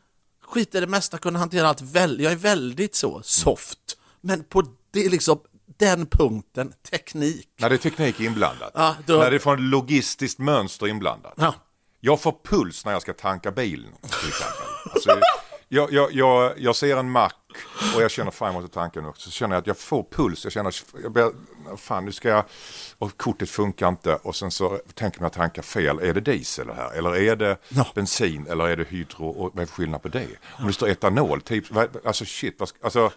[0.45, 2.21] skita i det mesta, kunna hantera allt väl.
[2.21, 3.79] Jag är väldigt så soft.
[4.21, 5.39] Men på det, liksom,
[5.77, 7.49] den punkten, teknik.
[7.59, 8.71] När det är teknik inblandat.
[8.75, 11.33] Ja, då- När det är från logistiskt mönster inblandat.
[11.37, 11.53] Ja.
[11.99, 13.91] Jag får puls när jag ska tanka bilen.
[14.01, 14.65] Till exempel.
[14.93, 15.19] Alltså,
[15.67, 17.35] jag, jag, jag, jag ser en mack
[17.95, 19.11] och jag känner jag måste tanka nu.
[19.15, 20.43] Så känner jag att jag får puls.
[20.43, 21.31] Jag känner jag börjar,
[21.77, 22.43] fan nu ska jag,
[22.97, 24.15] och kortet funkar inte.
[24.15, 25.99] Och sen så tänker att tanka fel.
[25.99, 26.93] Är det diesel här?
[26.97, 27.87] Eller är det Ja.
[27.95, 28.47] bensin?
[28.49, 29.27] Eller är det hydro?
[29.27, 30.27] Och vad är skillnad på det?
[30.59, 31.65] Om det står etanol, typ,
[32.05, 32.55] alltså shit.
[32.59, 33.11] Vad ska, alltså,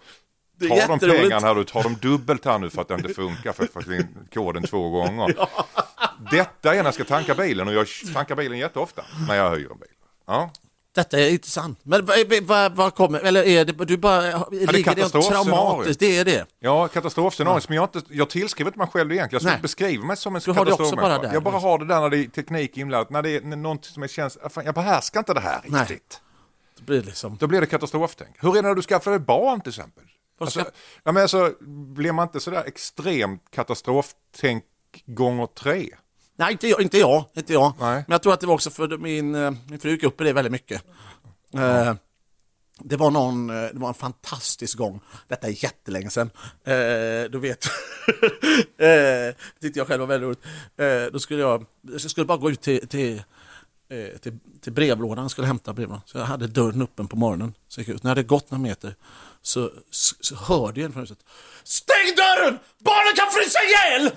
[0.69, 3.53] tar de pengarna här du, tar de dubbelt här nu för att det inte funkar
[3.53, 5.35] för, att det är koden två gånger.
[6.31, 9.71] Detta är när jag ska tanka bilen och jag tankar bilen jätteofta när jag hyr
[9.71, 9.87] en bil.
[10.27, 10.51] Ja.
[10.95, 11.79] Detta är inte sant.
[11.83, 12.05] Men
[12.75, 15.43] vad, kommer, eller är det, du bara, ligger det katastrofscenario.
[15.43, 15.99] traumatiskt?
[15.99, 16.45] Det är det.
[16.59, 19.47] Ja, katastrofscenario som jag inte, jag tillskriver inte mig själv egentligen.
[19.47, 21.33] Jag beskriver mig som en katastrofmänniska.
[21.33, 24.03] Jag bara har det där när det är teknik inblandat, när det är något som
[24.03, 25.81] jag känns, fan, jag behärskar inte det här Nej.
[25.81, 26.21] riktigt.
[26.77, 27.37] Det blir liksom...
[27.39, 28.35] Då blir det katastroftänk.
[28.39, 30.03] Hur är det när du skaffar dig barn till exempel?
[30.39, 30.69] Alltså, ska-
[31.03, 31.53] ja, men alltså,
[31.95, 34.63] blir man inte sådär extremt katastroftänk
[35.05, 35.89] gånger tre?
[36.41, 36.81] Nej, inte jag.
[36.81, 37.73] Inte jag, inte jag.
[37.79, 38.03] Nej.
[38.07, 40.23] Men jag tror att det var också för min, eh, min fru gick upp i
[40.23, 40.83] det väldigt mycket.
[41.53, 41.93] Eh,
[42.83, 46.29] Det var, någon, eh, det var en fantastisk gång, detta är jättelänge sedan,
[46.63, 47.65] eh, du vet,
[48.77, 50.43] eh, tyckte jag själv var väldigt roligt.
[50.77, 53.17] Eh, då skulle jag, jag skulle bara gå ut till, till,
[53.89, 56.01] eh, till, till brevlådan skulle hämta brevlådan.
[56.05, 57.53] Så jag hade dörren öppen på morgonen.
[57.67, 58.03] Så jag ut.
[58.03, 58.95] När hade gått några meter
[59.41, 61.19] så, så, så hörde jag en från huset.
[61.63, 62.59] Stäng dörren!
[62.79, 64.11] Barnen kan frysa ihjäl!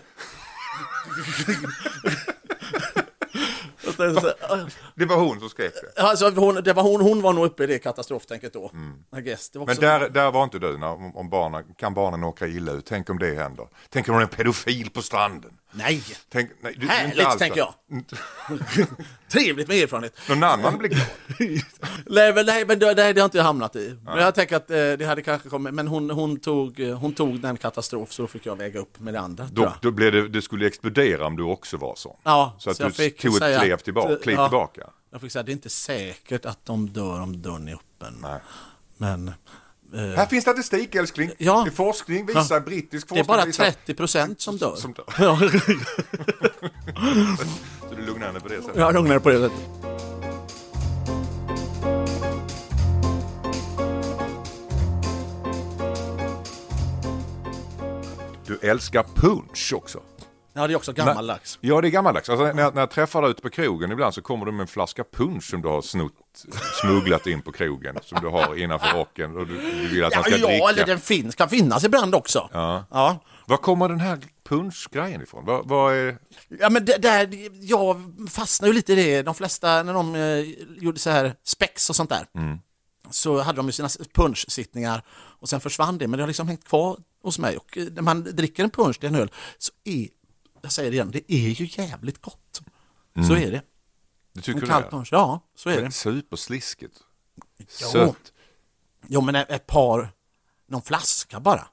[4.94, 6.02] Det var hon som skrek det.
[6.02, 8.70] Alltså, hon, det var hon, hon var nog uppe i det katastroftänket då.
[9.16, 9.50] I guess.
[9.50, 12.72] Det var Men där, där var inte du när, om, barnen, kan barnen åka illa
[12.72, 12.86] ut?
[12.86, 13.68] Tänk om det händer.
[13.88, 15.52] Tänk om hon är en pedofil på stranden.
[15.76, 17.74] Nej, Tänk, nej, du, Härligt, inte alls tänker jag.
[19.28, 20.18] trevligt med erfarenhet.
[20.28, 21.06] Någon annan blir glad.
[22.06, 23.96] Nej, men, nej, men det, det har inte jag hamnat i.
[24.04, 27.12] Men jag tänker att eh, det hade kanske kommit, men hon, hon, tog, eh, hon
[27.14, 29.48] tog den katastrof så då fick jag väga upp med det andra.
[29.52, 32.16] Då, då blev det, det skulle explodera om du också var sån.
[32.22, 34.48] Ja, så att jag du fick tog ett säga kliv, att- tillbaka, kliv ja.
[34.48, 34.90] tillbaka.
[35.10, 38.18] Jag fick säga det är inte säkert att de dör om dörren är öppen.
[38.22, 38.40] Nej.
[38.96, 39.32] Men
[39.94, 41.30] Här finns statistik älskling.
[41.38, 41.66] Ja.
[41.66, 42.60] Är forskning visar, Ja.
[42.60, 43.64] brittisk det är forskning bara visar.
[43.64, 44.76] 30 procent som dör.
[44.76, 45.04] Som dör.
[45.18, 45.38] Ja,
[47.88, 48.76] Så du lugnar henne på det sättet.
[48.76, 49.60] jag lugnar på det sättet.
[58.46, 60.00] Du älskar punch också.
[60.56, 61.58] Ja, det är också gammaldags.
[61.60, 62.28] Ja, det är gammaldags.
[62.28, 64.66] Alltså, när, när jag träffar dig ute på krogen ibland så kommer du med en
[64.66, 66.12] flaska punch som du har snott,
[66.80, 67.98] smugglat in på krogen.
[68.02, 70.68] Som du har innanför rocken och du, du vill att Ja, han ska ja dricka.
[70.68, 72.48] eller den finns, kan finnas ibland också.
[72.52, 72.84] Ja.
[72.90, 73.18] Ja.
[73.46, 75.44] Var kommer den här punschgrejen ifrån?
[75.44, 76.18] Vad, vad är...
[76.48, 77.28] Ja men det, där,
[77.60, 79.22] jag fastnar ju lite i det.
[79.22, 82.26] De flesta när de eh, gjorde så här spex och sånt där.
[83.10, 85.02] Så hade de ju sina punschsittningar
[85.40, 86.08] och sen försvann det.
[86.08, 87.56] Men det har liksom hängt kvar hos mig.
[87.56, 90.08] Och eh, när man dricker en punsch, är en öl, så är,
[90.64, 92.60] jag säger det igen, det är ju jävligt gott.
[93.28, 93.62] Så är det.
[94.32, 94.90] Du tycker En det kall är?
[94.90, 95.90] punsch, ja så är det.
[95.90, 96.94] Supersliskigt.
[97.58, 97.66] Jo.
[97.68, 98.32] Sött.
[99.08, 100.08] Jo men ett par,
[100.66, 101.66] någon flaska bara.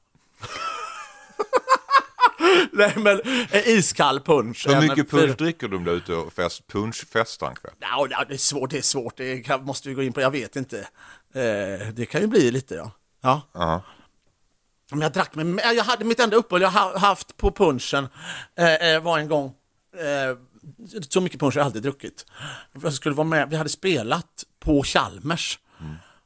[2.71, 4.67] Nej men en iskall punch.
[4.67, 7.73] Hur mycket punsch dricker du om du är ute och fest, punschfestar en kväll?
[7.79, 10.21] Ja, ja, det är svårt, det är svårt, det kan, måste vi gå in på,
[10.21, 10.79] jag vet inte.
[11.33, 12.91] Eh, det kan ju bli lite ja.
[13.21, 13.41] Ja.
[13.53, 13.83] Ja.
[14.91, 18.07] Men jag drack med, jag hade mitt enda uppehåll jag haft på punchen
[18.55, 19.53] eh, eh, var en gång,
[19.97, 20.37] eh,
[21.09, 22.25] så mycket punch jag aldrig druckit.
[22.81, 25.59] Jag skulle vara med, vi hade spelat på Chalmers.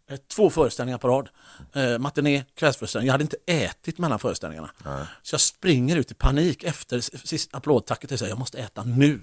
[0.10, 1.30] Eh, Två föreställningar på rad.
[1.76, 3.08] Eh, matiné, kvällsföreställning.
[3.08, 4.70] Jag hade inte ätit mellan föreställningarna.
[5.22, 9.20] Så jag springer ut i panik efter sista applådtacket och säger jag måste äta nu.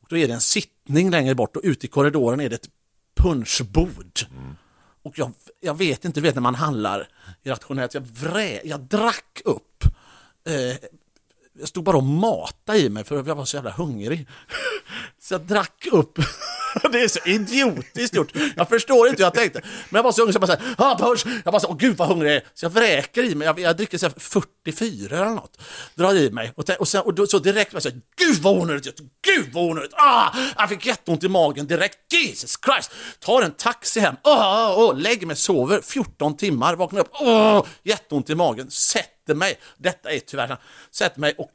[0.00, 2.68] Och då är det en sittning längre bort och ute i korridoren är det ett
[3.16, 4.20] punschbord.
[5.02, 7.08] Och jag, jag vet inte, du vet när man handlar
[7.42, 9.84] irrationellt, jag, vrä, jag drack upp.
[10.46, 10.76] Eh,
[11.60, 14.28] jag stod bara och matade i mig för jag var så jävla hungrig.
[15.22, 16.18] Så jag drack upp.
[16.92, 18.32] Det är så idiotiskt gjort.
[18.56, 19.60] Jag förstår inte hur jag tänkte.
[19.88, 21.16] Men jag var så hungrig så jag bara såhär, ah!
[21.44, 22.44] Jag bara så, åh gud vad hungrig jag är.
[22.54, 25.60] Så jag vräker i mig, jag, jag dricker såhär 44 eller något.
[25.94, 28.58] Drar i mig och, och, sen, och då, så direkt var jag såhär, gud vad
[28.58, 29.94] onödigt, gud vad onödigt.
[29.94, 30.36] Ah!
[30.56, 31.98] Jag fick jätteont i magen direkt.
[32.12, 32.90] Jesus Christ!
[33.20, 38.30] Tar en taxi hem, ah, oh, lägger mig, sover 14 timmar, vaknar upp, oh, jätteont
[38.30, 38.70] i magen,
[39.30, 39.58] sätter mig.
[39.78, 40.56] Detta är tyvärr,
[40.90, 41.50] sätter mig och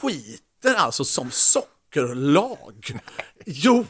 [0.00, 3.00] skiter alltså som sockerlag.
[3.46, 3.86] Jo,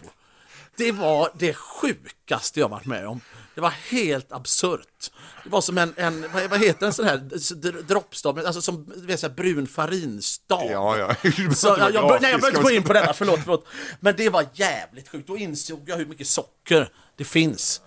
[0.76, 3.20] det var det sjukaste jag varit med om.
[3.54, 5.10] Det var helt absurt.
[5.44, 9.20] Det var som en, en vad heter en sån här dr- droppstav, alltså som vet,
[9.20, 10.70] så här brun farinstav.
[10.70, 11.30] Ja, ja.
[11.54, 13.66] Så, jag, jag, nej, jag behöver inte gå in på detta, förlåt, förlåt.
[14.00, 15.26] Men det var jävligt sjukt.
[15.26, 17.80] Då insåg jag hur mycket socker det finns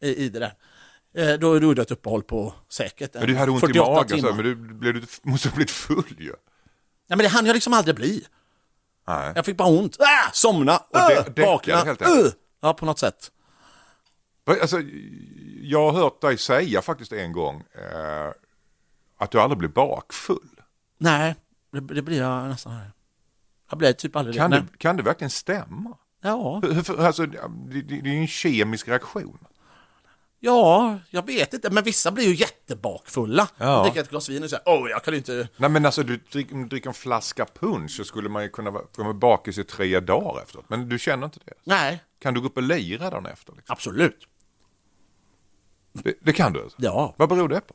[0.00, 0.54] i, i det där.
[1.14, 3.90] Eh, Då gjorde jag ett uppehåll på säkert en Men du hade ont i 48
[3.90, 6.26] magen, så, men du, blev, du måste ha blivit full ju.
[6.26, 6.36] Nej,
[7.08, 8.24] men det hann jag liksom aldrig bli.
[9.06, 9.32] Nej.
[9.36, 10.00] Jag fick bara ont.
[10.00, 11.84] Äh, somna, Och dä- däckade vakna.
[11.92, 12.30] Uh.
[12.62, 13.30] Ja, på något sätt.
[14.60, 14.80] Alltså,
[15.62, 18.30] jag har hört dig säga faktiskt en gång eh,
[19.18, 20.60] att du aldrig blir bakfull.
[20.98, 21.34] Nej,
[21.72, 22.78] det, det blir jag nästan.
[23.70, 24.56] Jag blir typ aldrig Kan det.
[24.56, 24.70] det, Nej.
[24.78, 25.98] kan det verkligen stämma?
[26.22, 26.62] Ja.
[26.98, 27.38] Alltså, det,
[27.70, 29.38] det det är ju en kemisk reaktion.
[30.44, 31.70] Ja, jag vet inte.
[31.70, 33.48] Men vissa blir ju jättebakfulla.
[33.56, 33.64] Ja.
[33.66, 33.82] Ja.
[33.84, 35.48] Dricker ett glas vin och säger åh, jag kan inte...
[35.56, 38.70] Nej men alltså du dricker, du dricker en flaska punch så skulle man ju kunna
[38.70, 40.64] vara vara bakis i tre dagar efteråt.
[40.68, 41.52] Men du känner inte det?
[41.64, 43.52] Nej, Kan du gå upp och lira dagen efter?
[43.52, 43.72] Liksom?
[43.72, 44.26] absolut.
[45.92, 46.78] Det, det kan du alltså?
[46.80, 47.14] Ja.
[47.16, 47.74] Vad beror det på?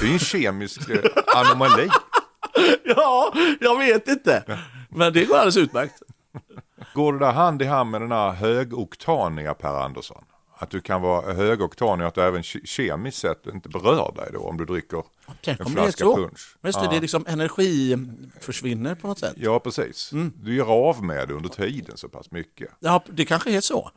[0.00, 1.00] Det är ju en kemisk eh,
[1.36, 1.88] anomali.
[2.84, 4.58] Ja, jag vet inte.
[4.88, 6.02] Men det går alldeles utmärkt.
[6.94, 10.24] Går det där hand i hand med den här högoktaniga Per Andersson?
[10.56, 14.30] Att du kan vara högoktanig och att du även ke- kemiskt sett inte berör dig
[14.32, 15.02] då om du dricker
[15.44, 16.16] Tänk en det flaska så.
[16.16, 16.56] punch?
[16.62, 16.90] Just det, Ja.
[16.90, 17.96] det är liksom energi
[18.40, 19.34] försvinner på något sätt.
[19.36, 20.12] Ja, precis.
[20.12, 20.32] Mm.
[20.36, 22.70] Du gör av med det under tiden så pass mycket.
[22.80, 23.90] Ja, det kanske är så.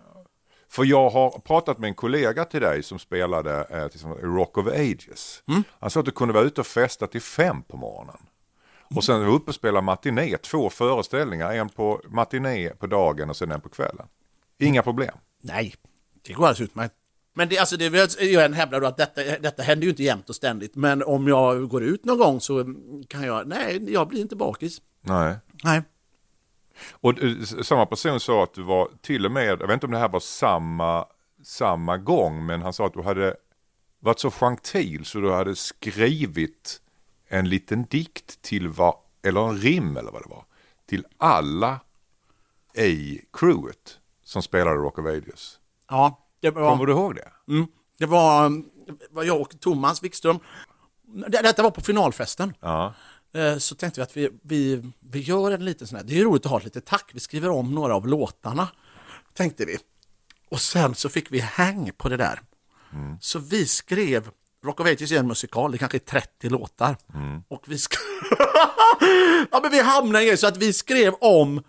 [0.69, 4.67] För jag har pratat med en kollega till dig som spelade eh, i Rock of
[4.67, 5.43] Ages.
[5.47, 5.63] Mm.
[5.79, 8.17] Han sa att du kunde vara ute och festa till fem på morgonen.
[8.95, 13.35] Och sen var uppe och spela matiné, två föreställningar, en på matiné på dagen och
[13.35, 14.07] sen en på kvällen.
[14.59, 15.15] Inga problem.
[15.41, 15.75] Nej,
[16.27, 16.95] det går alldeles utmärkt.
[17.33, 20.35] Men det, alltså det, jag hävdar då att detta, detta händer ju inte jämt och
[20.35, 20.75] ständigt.
[20.75, 22.75] Men om jag går ut någon gång så
[23.07, 24.81] kan jag, nej, jag blir inte bakis.
[25.01, 25.35] Nej.
[25.63, 25.81] Nej.
[26.91, 29.91] Och eh, samma person sa att du var till och med, jag vet inte om
[29.91, 31.05] det här var samma,
[31.43, 33.35] samma gång, men han sa att du hade
[33.99, 36.81] varit så gentil så du hade skrivit
[37.27, 40.45] en liten dikt till vad, eller en rim eller vad det var,
[40.85, 41.79] till alla
[42.73, 45.59] i crewet som spelade Rock of Ages.
[45.89, 46.69] Ja, det var...
[46.69, 47.53] Kommer du ihåg det?
[47.53, 47.67] Mm.
[47.97, 48.49] Det var,
[48.87, 50.39] det var jag och Thomas Wikström.
[51.27, 52.53] Det, detta var på finalfesten.
[52.59, 52.93] Ja.
[53.33, 56.23] Eh, Så tänkte vi att vi, vi, vi gör en liten sån här, det är
[56.23, 58.67] roligt att ha ett litet tack, vi skriver om några av låtarna,
[59.33, 59.77] tänkte vi.
[60.49, 62.41] Och sen så fick vi hang på det där.
[63.21, 64.29] Så vi skrev,
[64.65, 66.97] Rock of Ages är en musikal, det kanske är 30 låtar.
[67.47, 67.99] Och vi skrev,
[69.51, 71.63] ja men vi hamnade i så att vi skrev om,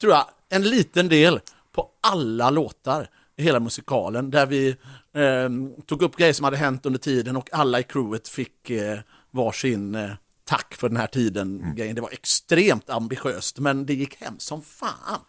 [0.00, 1.40] tror jag, en liten del
[1.72, 3.08] på alla låtar
[3.40, 4.68] hela musikalen där vi
[5.14, 5.48] eh,
[5.86, 8.98] tog upp grejer som hade hänt under tiden och alla i crewet fick eh,
[9.30, 10.10] varsin eh,
[10.44, 11.72] tack för den här tiden.
[11.76, 11.94] grejen.
[11.94, 15.20] Det var extremt ambitiöst men det gick hem som fan.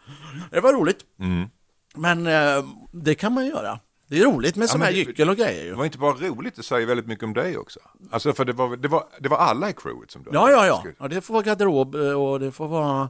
[0.50, 0.98] Det var roligt.
[1.94, 3.78] Men eh, det kan man göra.
[4.06, 5.64] Det är roligt med sådana här gyckel och grejer.
[5.70, 7.80] Det var inte bara roligt, det säger väldigt mycket om dig också.
[8.10, 10.66] Alltså för det var, det var, det var alla i crewet som du Ja, ja,
[10.66, 11.08] ja, ja.
[11.08, 13.08] Det får vara garderob eh, och det får vara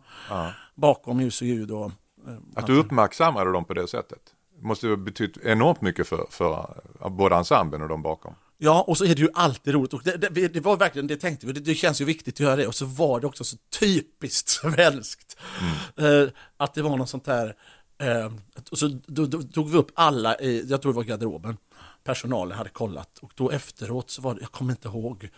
[0.74, 1.70] bakom ljus och ljud.
[1.70, 4.20] Och, eh, Att du uppmärksammade dem på det sättet.
[4.62, 8.34] Måste ha betytt enormt mycket för, för uh, både ensemblen och de bakom.
[8.64, 9.94] Ja, och så är det ju alltid roligt.
[9.94, 12.40] Och det, det, det var verkligen, det tänkte vi, det, det känns ju viktigt att
[12.40, 12.66] göra det.
[12.66, 15.36] Och så var det också så typiskt svenskt.
[15.96, 17.54] Eh, att det var något sånt där,
[17.98, 18.32] eh,
[18.70, 21.56] och så då, då tog vi upp alla i, jag tror det var garderoben,
[22.04, 23.18] personalen hade kollat.
[23.18, 25.28] Och då efteråt så var det, jag kommer inte ihåg,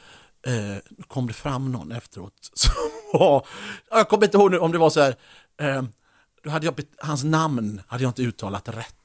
[0.46, 0.76] eh,
[1.08, 2.72] kom det fram någon efteråt som
[3.12, 3.46] var,
[3.90, 5.14] jag kommer inte ihåg nu om det var så här,
[5.60, 5.82] eh,
[6.52, 8.96] hade jag, hans namn hade jag inte uttalat rätt.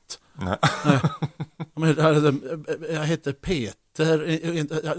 [1.75, 2.33] Men, alltså,
[2.89, 4.17] Jag heter Peter,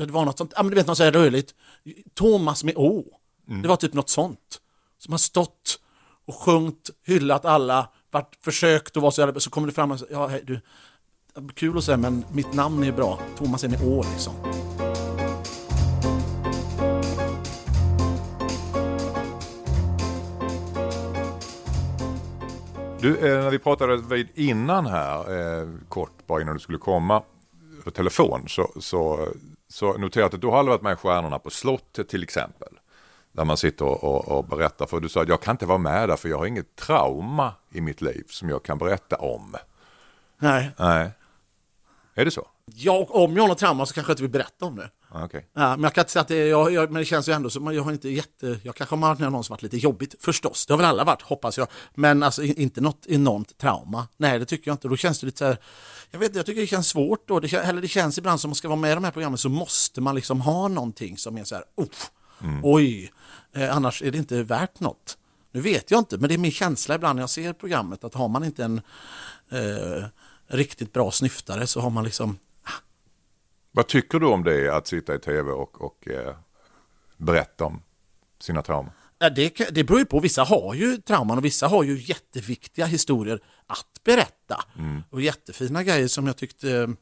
[0.06, 1.54] det var något sånt, ja, men du vet något så här rörligt.
[2.14, 3.04] Thomas med Å.
[3.62, 4.60] Det var typ något sånt.
[4.98, 5.78] Som har stått
[6.26, 9.98] och sjungit, hyllat alla, varit försökt och var så jävla, så kommer det fram och
[9.98, 10.60] säger, ja hej, du,
[11.54, 14.34] kul att säga men mitt namn är bra, Thomas är med Å liksom.
[23.00, 25.18] Du, eh, när vi pratade vid innan här,
[25.60, 27.22] eh, kort bara innan du skulle komma,
[27.84, 29.28] på telefon, så, så,
[29.68, 32.68] så noterade jag att du har varit med i Stjärnorna på slottet till exempel.
[33.32, 35.78] Där man sitter och, och, och berättar, för du sa att jag kan inte vara
[35.78, 39.56] med där för jag har inget trauma i mitt liv som jag kan berätta om.
[40.38, 41.10] Nej, Nej.
[42.14, 42.46] Är det så?
[42.74, 44.90] jag, om jag har något trauma så kanske jag inte vill berätta om det.
[45.12, 45.46] Okej.
[45.54, 47.50] Ja, men jag kan inte säga att det, jag, jag, men det känns ju ändå
[47.50, 49.76] som jag har inte jätte, jag kanske har varit med om någon som varit lite
[49.76, 54.08] jobbigt förstås, det har väl alla varit hoppas jag, men alltså inte något enormt trauma.
[54.16, 55.58] Nej det tycker jag inte, då känns det lite så här,
[56.10, 58.54] jag vet jag tycker det känns svårt då, det, eller det känns ibland som man
[58.54, 61.44] ska vara med i de här programmen så måste man liksom ha någonting som är
[61.44, 61.86] så här, oh,
[62.62, 63.12] oj,
[63.52, 65.16] eh, annars är det inte värt något.
[65.52, 68.14] Nu vet jag inte, men det är min känsla ibland när jag ser programmet att
[68.14, 68.80] har man inte en
[69.50, 70.04] eh,
[70.46, 72.38] riktigt bra snyftare så har man liksom
[73.72, 76.34] Vad tycker du om det att sitta i tv och, och eh,
[77.16, 77.82] berätta om
[78.38, 78.92] sina trauman?
[79.18, 82.86] Ja, det, det beror ju på, vissa har ju trauman och vissa har ju jätteviktiga
[82.86, 84.64] historier att berätta.
[85.10, 86.94] Och jättefina grejer som jag tyckte,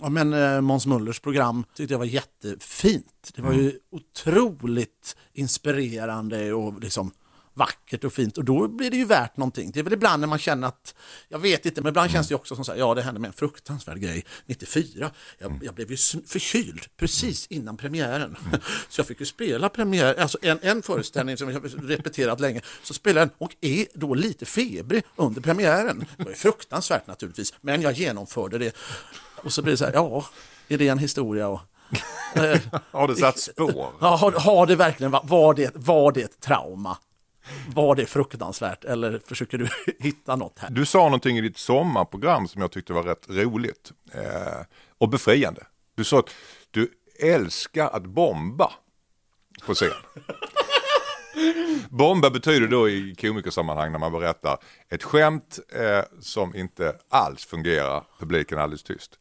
[0.00, 3.32] ja men eh, Måns Mullers program tyckte jag var jättefint.
[3.34, 7.12] Det var ju otroligt inspirerande och liksom
[7.54, 9.70] vackert och fint och då blir det ju värt någonting.
[9.70, 10.94] Det är väl ibland när man känner att,
[11.28, 13.28] jag vet inte, men ibland känns det också som så här, ja det hände med
[13.28, 15.10] en fruktansvärd grej 94.
[15.38, 18.36] Jag, jag blev ju förkyld precis innan premiären.
[18.88, 22.94] Så jag fick ju spela premiär, alltså en, en föreställning som jag repeterat länge, så
[22.94, 26.04] spelade jag den och är då lite febrig under premiären.
[26.16, 28.76] Det var ju fruktansvärt naturligtvis, men jag genomförde det.
[29.36, 30.26] Och så blir det så här, ja,
[30.68, 31.48] är det en historia?
[31.48, 31.60] Och,
[32.34, 32.58] eh,
[32.90, 33.92] Har det satt spår?
[34.00, 36.98] Ja, har, har det verkligen va- var det, var det ett trauma?
[37.74, 40.70] Var det fruktansvärt eller försöker du hitta något här?
[40.70, 44.64] Du sa någonting i ditt sommarprogram som jag tyckte var rätt roligt eh,
[44.98, 45.66] och befriande.
[45.94, 46.30] Du sa att
[46.70, 48.72] du älskar att bomba
[49.66, 49.90] på scen.
[51.88, 58.04] Bomba betyder då i komikersammanhang när man berättar ett skämt eh, som inte alls fungerar,
[58.18, 59.18] publiken är alldeles tyst.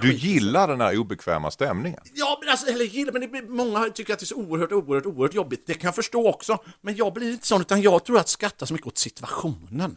[0.00, 2.00] Du gillar den här obekväma stämningen.
[2.14, 5.06] Ja, men alltså, eller gillar, men det många tycker att det är så oerhört, oerhört,
[5.06, 5.66] oerhört jobbigt.
[5.66, 6.58] Det kan jag förstå också.
[6.80, 9.96] Men jag blir inte sån, utan jag tror att skratta så mycket åt situationen.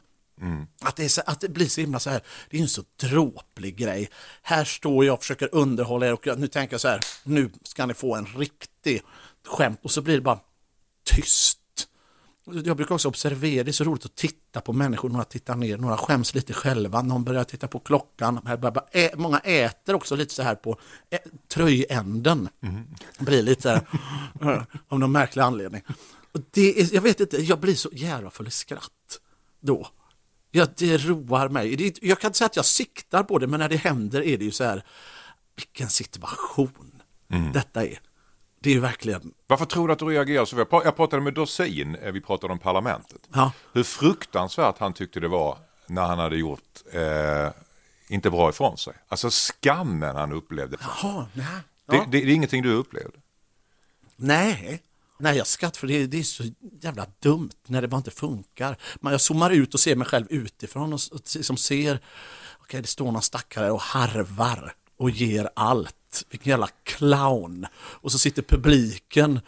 [0.82, 2.84] Att, det är så, att det blir så himla så här, det är en så
[2.99, 4.10] dråplig grej.
[4.41, 7.86] Här står jag och försöker underhålla er och nu tänker jag så här, nu ska
[7.86, 9.01] ni få en riktig
[9.47, 10.39] skämt och så blir det bara
[11.03, 11.60] tyst.
[12.46, 15.78] Jag brukar också observera, det är så roligt att titta på människor, några tittar ner,
[15.78, 18.39] några skäms lite själva, någon börjar titta på klockan,
[19.16, 20.80] många äter också lite så här på
[21.10, 21.18] ä,
[21.48, 22.50] tröjänden.
[23.20, 23.82] Blir lite så här,
[24.41, 25.82] eh, av någon märklig anledning.
[26.32, 29.20] Och det är, jag vet inte, jag blir så jävla full i skratt.
[29.60, 29.88] då.
[30.52, 31.94] Ja, det roar mig.
[32.02, 34.46] Jag kan inte säga att jag siktar på det, men när det händer är det
[34.46, 34.84] ju så här,
[35.56, 37.02] vilken situation
[37.54, 38.00] detta är.
[38.64, 40.57] Det är ju verkligen, Varför tror du att du reagerar så?
[40.57, 43.22] Jag pra- Jag pratade med Dorsin, eh, vi pratade om parlamentet.
[43.34, 45.57] ja, Hur fruktansvärt han tyckte det var
[45.88, 47.49] när han hade gjort eh,
[48.07, 48.93] inte bra ifrån sig.
[49.07, 50.78] Alltså skammen han upplevde.
[50.80, 51.45] jaha, nej.
[51.89, 52.05] Det, Ja.
[52.11, 53.18] det, det är ingenting du upplevde.
[54.16, 54.82] Nej,
[55.18, 56.43] nej jag skrattar för det, det är så
[56.82, 58.78] jävla dumt när det bara inte funkar.
[59.01, 61.99] Man, jag zoomar ut och ser mig själv utifrån och, och liksom ser,
[62.59, 64.74] okej det står någon stackare och harvar
[65.04, 66.24] och ger allt.
[66.30, 67.68] Vilken jävla clown.
[67.76, 69.39] Och så sitter publiken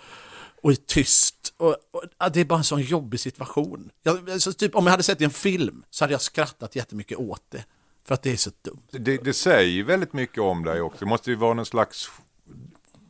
[0.61, 1.53] och är tyst.
[1.57, 3.89] Och, och, det är bara en sån jobbig situation.
[4.03, 7.43] Jag, så typ, om jag hade sett en film så hade jag skrattat jättemycket åt
[7.49, 7.65] det.
[8.07, 8.81] För att det är så dumt.
[8.91, 10.99] Det, det säger väldigt mycket om dig också.
[10.99, 12.11] Det måste ju vara någon slags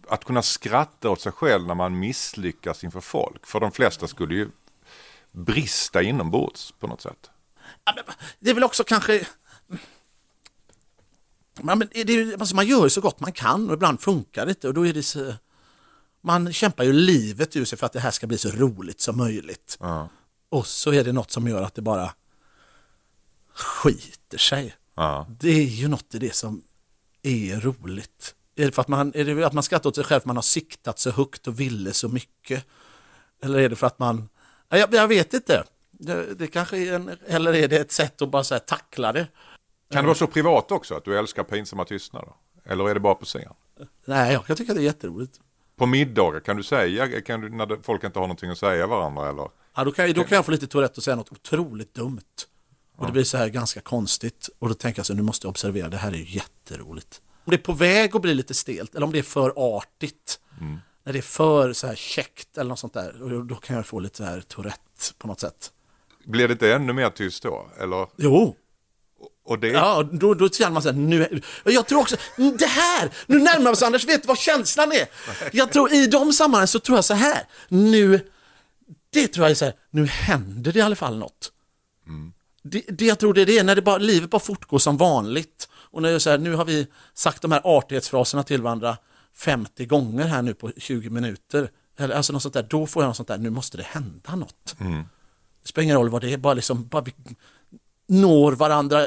[0.07, 3.45] att kunna skratta åt sig själv när man misslyckas inför folk.
[3.45, 4.49] För de flesta skulle ju
[5.31, 7.29] brista inombords på något sätt.
[8.39, 9.27] Det är väl också kanske...
[11.61, 14.73] Men det alltså man gör så gott man kan och ibland funkar det inte och
[14.73, 15.33] då är det så...
[16.21, 19.17] Man kämpar ju livet ur sig för att det här ska bli så roligt som
[19.17, 19.77] möjligt.
[19.79, 20.09] Ja.
[20.49, 22.11] Och så är det något som gör att det bara
[23.53, 24.75] skiter sig.
[24.95, 25.27] Ja.
[25.39, 26.63] Det är ju något i det som
[27.23, 28.35] är roligt.
[28.55, 30.25] Är det för att man, är det att man skrattar åt sig själv för att
[30.25, 32.65] man har siktat så högt och ville så mycket?
[33.43, 34.29] Eller är det för att man...
[34.69, 35.63] Ja, Jag, jag vet inte.
[35.91, 39.27] Det, det kanske är en, eller är det ett sätt att bara så tackla det?
[39.89, 42.33] Kan det vara så privat också att du älskar pinsamma tystnader?
[42.63, 43.53] Eller är det bara på scen?
[44.05, 45.39] Nej, jag tycka det är jätteroligt.
[45.75, 49.29] På middagar, kan du säga, kan du, när folk inte har någonting att säga varandra
[49.29, 49.49] eller?
[49.75, 52.21] Ja, då, kan, då kan jag få lite Tourette och säga något otroligt dumt.
[52.97, 54.49] Och det blir så här ganska konstigt.
[54.59, 57.21] Och då tänker jag så nu måste jag observera, det här är ju jätteroligt.
[57.45, 60.39] Om det är på väg att bli lite stelt eller om det är för artigt.
[61.03, 63.23] När det är för så här käckt eller något sånt där.
[63.23, 65.71] Och då kan jag få lite så här Tourette på något sätt.
[66.25, 67.69] Blir det inte ännu mer tyst då?
[67.79, 68.07] Eller?
[68.15, 68.55] Jo,
[69.45, 72.65] Och det, ja, då, då känner man så här, nu, jag tror också, mm, det
[72.65, 75.07] här, nu närmar vi oss Anders, vet du vad känslan är?
[75.51, 78.19] Jag tror i de sammanhangen så tror jag så här, nu,
[79.09, 81.51] det tror jag är så här, nu händer det i alla fall något.
[82.63, 85.69] Det, det jag tror det är det, när det bara, livet bara fortgår som vanligt.
[85.73, 88.97] Och när jag så här, nu har vi sagt de här artighetsfraserna till varandra
[89.35, 91.69] 50 gånger här nu på 20 minuter.
[91.97, 94.35] Eller alltså något sånt där, då får jag något sånt där, nu måste det hända
[94.35, 94.75] något.
[95.61, 97.13] Det spelar ingen roll vad det är, bara liksom, bara vi
[98.07, 99.05] når varandra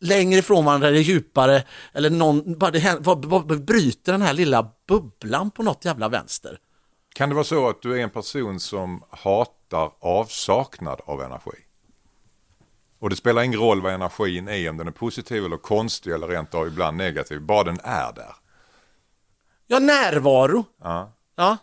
[0.00, 1.64] längre ifrån varandra eller djupare.
[1.92, 6.58] Eller någon, bara det bara, bara bryter den här lilla bubblan på något jävla vänster.
[7.14, 11.58] Kan det vara så att du är en person som hatar avsaknad av energi?
[12.98, 16.28] Och det spelar ingen roll vad energin är, om den är positiv eller konstig eller
[16.28, 18.34] rent av ibland negativ, bara den är där.
[19.66, 20.64] Ja, närvaro.
[20.82, 21.12] Ja.
[21.36, 21.56] Ja.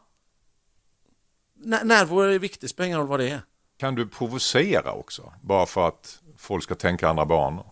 [1.65, 3.41] N- närvaro är viktigt, spelar ingen roll vad det är.
[3.77, 7.65] Kan du provocera också, bara för att folk ska tänka andra banor?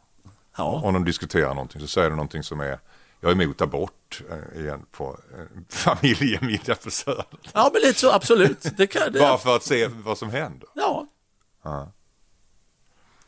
[0.57, 0.81] Ja.
[0.83, 2.79] Om de diskuterar någonting så säger du någonting som är,
[3.19, 7.25] jag är emot abort eh, igen på en familjemiddag på Söder.
[7.53, 8.77] ja, men lite så, absolut.
[8.77, 10.69] Det kan, Bara det, för att se vad som händer.
[10.75, 11.07] ja,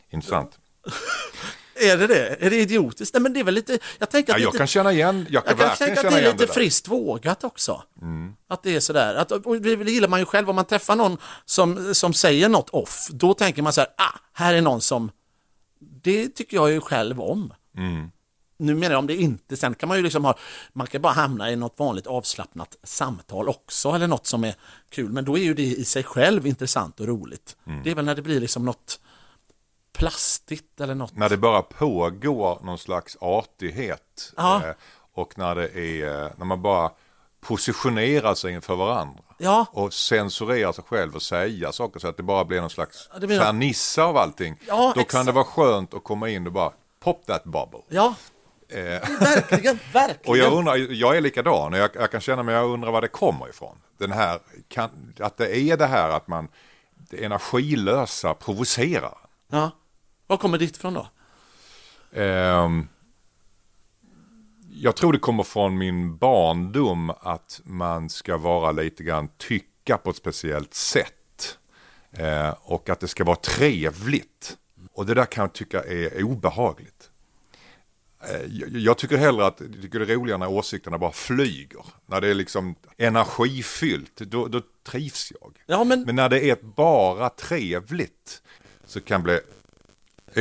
[0.09, 0.59] Intressant.
[1.75, 2.27] är det det?
[2.45, 3.13] Är det idiotiskt?
[3.13, 5.27] Nej, men det är väl lite, jag tänker Ja, att jag lite, kan känna igen,
[5.29, 6.43] jag kan, Jag kan tänka att det är lite det.
[6.43, 6.53] Mm.
[6.53, 7.83] friskt vågat också.
[8.47, 9.15] Att det är sådär.
[9.15, 10.49] Att, och det gillar man ju själv.
[10.49, 14.19] Om man träffar någon som, som säger något off, då tänker man så här, ah,
[14.33, 15.11] här är någon som...
[16.03, 17.53] Det tycker jag ju själv om.
[17.77, 18.11] Mm.
[18.57, 20.37] Nu menar jag om det inte, sen kan man ju liksom ha,
[20.73, 24.55] man kan bara hamna i något vanligt avslappnat samtal också, eller något som är
[24.89, 27.57] kul, men då är ju det i sig själv intressant och roligt.
[27.67, 27.83] Mm.
[27.83, 28.99] Det är väl när det blir liksom något
[29.93, 31.15] plastigt eller något.
[31.15, 34.33] När det bara pågår någon slags artighet.
[34.37, 34.67] Ja.
[34.67, 34.75] Eh,
[35.13, 36.91] och när det är, eh, när man bara
[37.43, 39.23] positionerar sig inför varandra.
[39.37, 39.65] Ja.
[39.71, 43.19] Och censurerar sig själv och säga saker så att det bara blir någon slags Ja,
[43.19, 44.55] det blir- fernissa av allting.
[44.67, 45.11] Ja, Då exakt.
[45.11, 46.71] kan det vara skönt att komma in och bara
[47.03, 47.79] pop that bubble.
[47.89, 48.15] Ja,
[49.19, 50.29] verkligen, verkligen.
[50.29, 53.07] Och jag undrar, jag är likadan jag, jag kan känna mig, jag undrar var det
[53.07, 53.77] kommer ifrån.
[53.97, 56.47] Den här, kan, att det är det här att man,
[57.09, 59.17] det energilösa provocerar.
[59.51, 59.71] Ja.
[60.27, 61.07] Var kommer ditt ifrån då?
[62.21, 62.87] Ehm,
[64.75, 70.09] jag tror det kommer från min barndom att man ska vara lite grann tycka på
[70.09, 71.57] ett speciellt sätt.
[72.11, 74.57] Eh, och att det ska vara trevligt.
[74.93, 77.09] Och det där kan jag tycka är obehagligt.
[78.29, 81.85] Eh, jag, jag tycker hellre att jag tycker det är roligare när åsikterna bara flyger.
[82.05, 85.57] När det är liksom energifyllt, då, då trivs jag.
[85.65, 88.41] Ja, men, Men när det är bara trevligt
[88.85, 89.39] så kan jag bli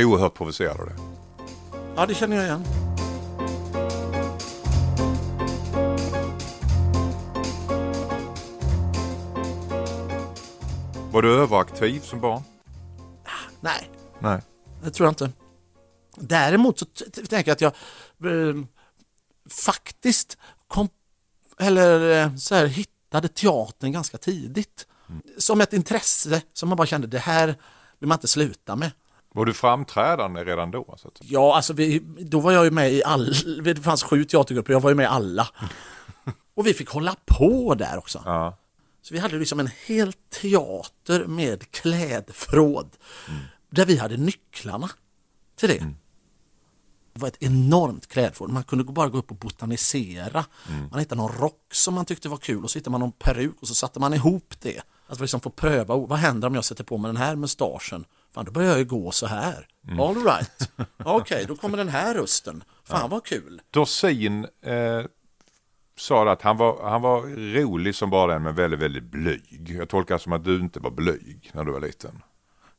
[0.05, 0.95] oerhört provocerad av det.
[1.95, 2.82] ja, det känner jag igen.
[11.13, 12.41] Var du överaktiv som barn?
[13.61, 13.89] Nej,
[14.19, 14.41] Nej.
[14.83, 15.31] Det tror jag inte.
[16.15, 16.85] Däremot så
[17.29, 17.73] tänker jag att jag
[18.31, 18.55] eh,
[19.49, 20.37] faktiskt
[20.67, 20.89] kom,
[21.59, 24.87] eller eh, så här, hittade teatern ganska tidigt.
[25.37, 27.55] Som ett intresse som man bara kände, det här
[27.99, 28.91] vill man inte sluta med.
[29.33, 30.95] Var du framträdande redan då?
[30.97, 31.17] Så att?
[31.21, 33.33] Ja, alltså vi, då var jag ju med i alla,
[33.63, 35.47] det fanns sju teatergrupper, jag var ju med i alla.
[36.55, 38.21] Och vi fick hålla på där också.
[38.25, 38.57] Ja.
[39.03, 42.89] Så vi hade liksom en hel teater med klädförråd.
[43.69, 44.89] Där vi hade nycklarna
[45.55, 45.79] till det.
[47.13, 48.51] Det var ett enormt klädförråd.
[48.51, 50.45] Man kunde bara gå upp och botanisera.
[50.91, 53.55] Man hittade någon rock som man tyckte var kul och så hittade man någon peruk
[53.61, 54.81] och så satte man ihop det.
[55.07, 58.05] Att liksom få pröva, oh, vad händer om jag sätter på mig den här mustaschen?
[58.33, 59.67] Fan, då börjar jag ju gå så här.
[59.99, 60.71] All right.
[60.97, 62.63] Okej, då kommer den här rösten.
[62.83, 63.61] Fan vad kul.
[63.71, 65.05] Dorsin eh,
[65.95, 67.21] sa att han var, han var
[67.53, 69.75] rolig som bara den men väldigt, väldigt blyg.
[69.79, 72.21] Jag tolkar som att du inte var blyg när du var liten.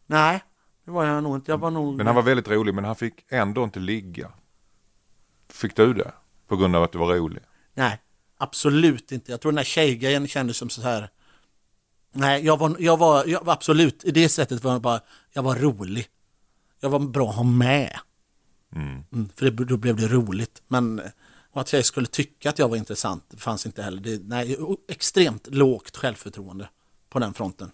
[0.06, 0.42] Nej,
[0.84, 1.50] det var jag nog inte.
[1.50, 1.96] Jag var nog...
[1.96, 4.30] Men han var väldigt rolig men han fick ändå inte ligga.
[5.48, 6.12] Fick du det?
[6.48, 7.42] På grund av att du var rolig?
[7.74, 8.00] Nej,
[8.38, 9.30] absolut inte.
[9.30, 11.10] Jag tror den här tjejgrejen kändes som så här.
[12.12, 15.00] Nej, jag var, jag var, jag var absolut, i det sättet var jag bara,
[15.32, 16.06] jag var rolig.
[16.80, 17.98] Jag var bra att ha med.
[18.74, 20.62] Mm, för det, då blev det roligt.
[20.68, 21.02] Men
[21.54, 24.00] och att jag skulle tycka att jag var intressant det fanns inte heller.
[24.00, 26.68] Det, nej, extremt lågt självförtroende
[27.08, 27.70] på den fronten.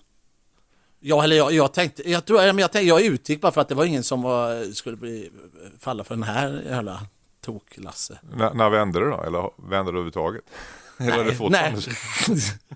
[1.01, 3.68] Ja, eller jag, jag tänkte, jag tror, men jag, tänkte, jag utgick bara för att
[3.68, 5.31] det var ingen som var, skulle bli,
[5.78, 7.01] falla för den här jävla
[7.41, 8.18] tok-Lasse.
[8.55, 9.22] När vände det då?
[9.22, 10.45] Eller vände du överhuvudtaget?
[10.99, 11.91] Eller är det fortfarande så?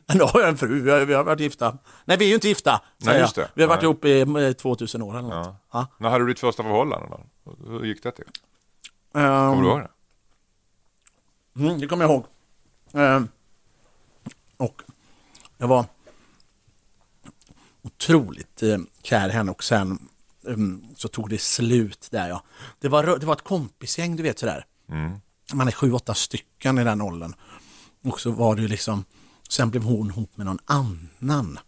[0.15, 1.79] nu har jag en fru, vi har, vi har varit gifta.
[2.05, 3.47] Nej, vi är ju inte gifta, Nej, just jag.
[3.47, 3.51] det.
[3.55, 4.21] Vi har varit Nej.
[4.21, 5.47] ihop i eh, 2000 år eller något.
[5.47, 5.57] Ja.
[5.73, 5.87] Ja.
[5.99, 7.21] När hade du ditt första förhållande då?
[7.67, 8.25] Hur gick det till?
[9.15, 9.91] Ehm, Kommer du ihåg det?
[11.57, 12.25] Mm, det kommer jag ihåg.
[12.93, 13.29] Ehm,
[14.57, 14.83] och
[15.59, 15.85] jag var
[17.83, 20.09] otroligt eh, kär i henne och sen
[20.49, 22.43] ehm, så tog det slut där ja.
[22.81, 24.67] Det var, det var ett kompisgäng du vet sådär.
[25.53, 27.35] Man är sju, åtta stycken i den åldern.
[28.05, 29.05] Och så var det ju liksom,
[29.49, 31.59] sen blev hon ihop med någon annan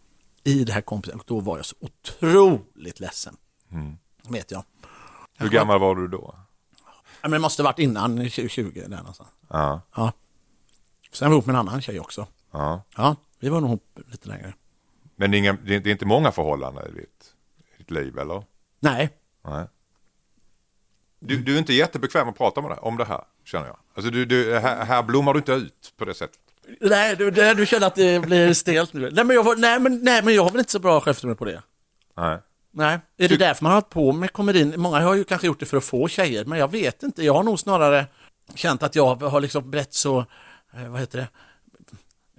[0.45, 3.37] i det här kompisgänget och då var jag så otroligt ledsen.
[4.29, 4.65] Vet jag.
[5.39, 6.35] Hur gammal var du då?
[7.29, 9.31] Men det måste varit innan 20 där någonstans.
[9.49, 9.81] Ja.
[9.97, 10.13] Ja.
[11.13, 12.27] Sen var jag ihop med en annan tjej också.
[12.53, 12.83] ja.
[12.97, 14.55] Ja, vi var nog ihop lite längre.
[15.17, 17.35] Men det är, inga, det är inte många förhållanden i ditt,
[17.79, 18.45] ditt liv eller?
[18.81, 19.11] Nej,
[19.45, 19.67] Nej.
[21.21, 23.77] Du, du är inte jättebekväm att prata med det, om det här, känner jag.
[23.95, 26.41] Alltså du, du, här, här blommar du inte ut på det sättet.
[26.81, 29.11] nej du, du känner att det blir stelt nu.
[29.11, 31.39] Nej men, jag, var, nej, men, nej, men jag har väl inte så bra självförtroende
[31.39, 31.63] på det.
[32.17, 32.39] Nej.
[32.77, 34.75] Nej, är det därför man har hållit på med komedin?
[34.77, 37.25] Många har ju kanske gjort det för att få tjejer, men jag vet inte.
[37.25, 38.07] Jag har nog snarare
[38.55, 40.19] känt att jag har liksom blivit så,
[40.75, 41.29] eh, vad heter det,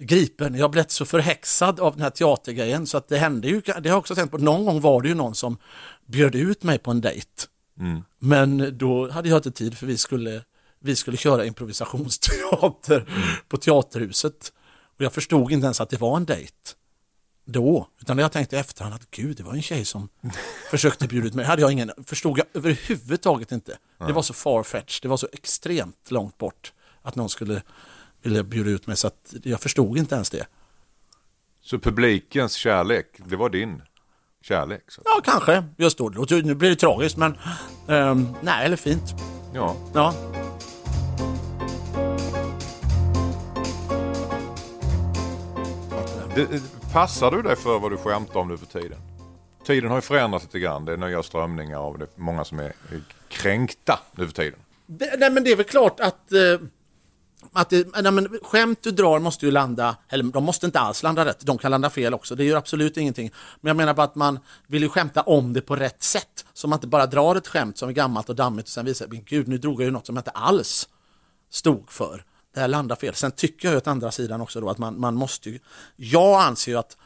[0.04, 0.54] gripen.
[0.54, 3.72] Jag har blivit så förhäxad av den här teatergrejen så att det hände ju, det
[3.72, 5.58] har jag också tänkt på, någon gång var det ju någon som
[6.06, 7.28] bjöd ut mig på en dejt.
[8.18, 10.42] Men då hade jag inte tid för vi skulle,
[10.80, 13.08] vi skulle köra improvisationsteater
[13.48, 14.52] på Teaterhuset.
[14.98, 16.54] Och jag förstod inte ens att det var en dejt
[17.52, 20.08] då, utan jag tänkte i efterhand att gud, det var en tjej som
[20.70, 21.44] försökte bjuda ut mig.
[21.44, 23.78] hade jag ingen, förstod jag överhuvudtaget inte.
[24.06, 26.72] Det var så farfetched, det var så extremt långt bort
[27.02, 27.62] att någon skulle
[28.22, 30.46] vilja bjuda ut mig så att jag förstod inte ens det.
[31.60, 33.82] Så publikens kärlek, det var din
[34.42, 34.90] kärlek?
[34.90, 35.02] Så.
[35.04, 36.08] Ja, kanske just då.
[36.30, 37.38] Nu blir det tragiskt, men
[37.88, 39.14] ehm, nej, eller fint.
[39.54, 39.76] Ja.
[39.94, 40.14] Ja.
[46.34, 48.98] Det, passar du dig för vad du skämtar om nu för tiden?
[49.64, 50.84] Tiden har ju förändrats lite grann.
[50.84, 52.72] Det är nya strömningar och det är många som är
[53.28, 54.58] kränkta nu för tiden.
[54.86, 56.60] Det, nej, men det är väl klart att, eh,
[57.52, 61.02] att det, nej, men skämt du drar måste ju landa, eller de måste inte alls
[61.02, 63.30] landa rätt, de kan landa fel också, det gör absolut ingenting.
[63.60, 66.68] Men jag menar bara att man vill ju skämta om det på rätt sätt, så
[66.68, 69.24] man inte bara drar ett skämt som är gammalt och dammigt och sen visar, men
[69.24, 70.88] gud nu drog jag ju något som jag inte alls
[71.50, 72.24] stod för.
[72.58, 73.14] Det här landar fel.
[73.14, 75.58] Sen tycker jag ju att andra sidan också då att man, man måste ju,
[75.96, 76.96] jag anser ju att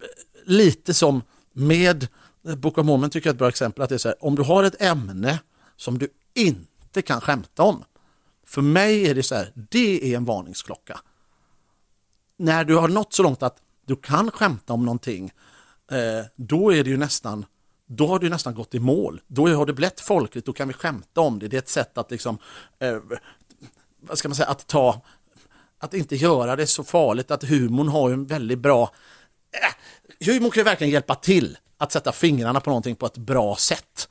[0.00, 0.06] eh,
[0.44, 2.08] lite som med
[2.42, 4.34] Book of Mormon tycker jag är ett bra exempel att det är så här, om
[4.34, 5.40] du har ett ämne
[5.76, 7.84] som du inte kan skämta om.
[8.46, 11.00] För mig är det så här, det är en varningsklocka.
[12.38, 13.56] När du har nått så långt att
[13.86, 15.32] du kan skämta om någonting,
[15.90, 17.44] eh, då är det ju nästan
[17.86, 19.20] då har du nästan gått i mål.
[19.26, 21.48] Då har det blivit folkligt, då kan vi skämta om det.
[21.48, 22.38] Det är ett sätt att liksom,
[22.78, 22.98] eh,
[24.08, 25.02] vad ska man säga, att ta,
[25.78, 28.90] att inte göra det så farligt, att humorn har ju en väldigt bra
[29.52, 33.56] eh, humor kan ju verkligen hjälpa till att sätta fingrarna på någonting på ett bra
[33.56, 34.08] sätt.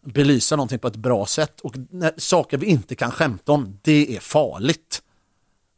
[0.00, 4.16] Belysa någonting på ett bra sätt och när, saker vi inte kan skämta om, det
[4.16, 5.02] är farligt.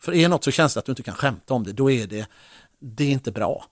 [0.00, 2.26] För är något så känsligt att du inte kan skämta om det, då är det,
[2.80, 3.66] det är inte bra.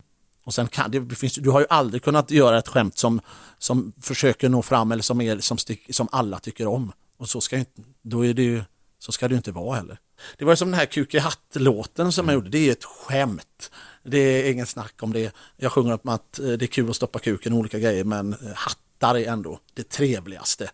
[0.45, 3.21] Och sen kan, det finns, du har ju aldrig kunnat göra ett skämt som,
[3.59, 6.93] som försöker nå fram eller som, är, som, stick, som alla tycker om.
[7.17, 8.63] Och så ska, inte, då är det ju,
[9.01, 9.99] så ska det inte vara heller.
[10.39, 13.71] Det var som den här Kuk i hatt-låten som jag gjorde, det är ett skämt.
[14.03, 15.35] Det är ingen snack om det.
[15.57, 18.33] Jag sjunger om att eh, det är kul att stoppa kuken och olika grejer men
[18.33, 20.71] eh, hattar är ändå det trevligaste.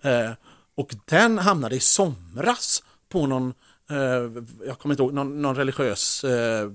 [0.00, 0.30] Eh,
[0.74, 3.54] och den hamnade i somras på någon
[4.66, 6.70] jag kommer inte ihåg, någon, någon religiös eh,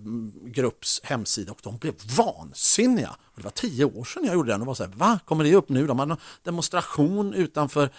[0.46, 3.10] grupps hemsida och de blev vansinniga.
[3.10, 5.44] Och det var tio år sedan jag gjorde den och var så här, va, kommer
[5.44, 5.88] det upp nu?
[5.88, 7.90] De hade en demonstration utanför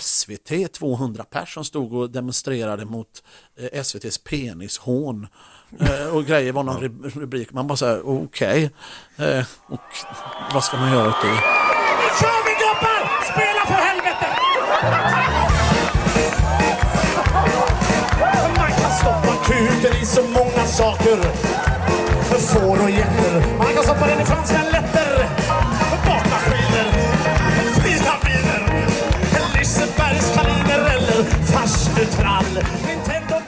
[0.00, 3.22] SVT, 200 personer som stod och demonstrerade mot
[3.60, 5.26] eh, SVTs penishån
[5.80, 7.52] eh, och grejer var någon ru- rubrik.
[7.52, 8.70] Man bara så här, okej,
[9.16, 9.80] eh, och
[10.54, 11.28] vad ska man göra åt det?
[11.28, 11.36] Nu
[12.20, 13.24] kör vi gubbar!
[13.32, 14.26] Spela för helvete!
[18.56, 21.16] Man kan stoppa kuken i så många saker.
[22.30, 23.56] För får och getter.
[23.58, 25.28] Man kan stoppa den i franska letter.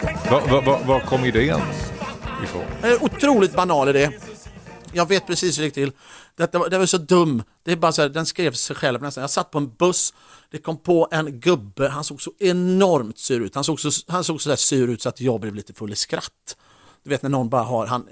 [0.00, 0.30] Pengar.
[0.30, 1.60] Var va, va, var kom idén
[2.44, 2.64] ifrån?
[2.82, 4.10] Eh, otroligt banal idé.
[4.92, 5.92] Jag vet precis hur det gick till.
[6.36, 7.42] Detta var, det var så dum.
[7.62, 9.20] Det är bara så här, den skrev sig själv nästan.
[9.20, 10.14] Jag satt på en buss,
[10.50, 13.54] det kom på en gubbe, han såg så enormt sur ut.
[13.54, 15.92] Han såg så, han såg så där sur ut så att jag blev lite full
[15.92, 16.56] i skratt.
[17.02, 18.08] Du vet när någon bara har, han,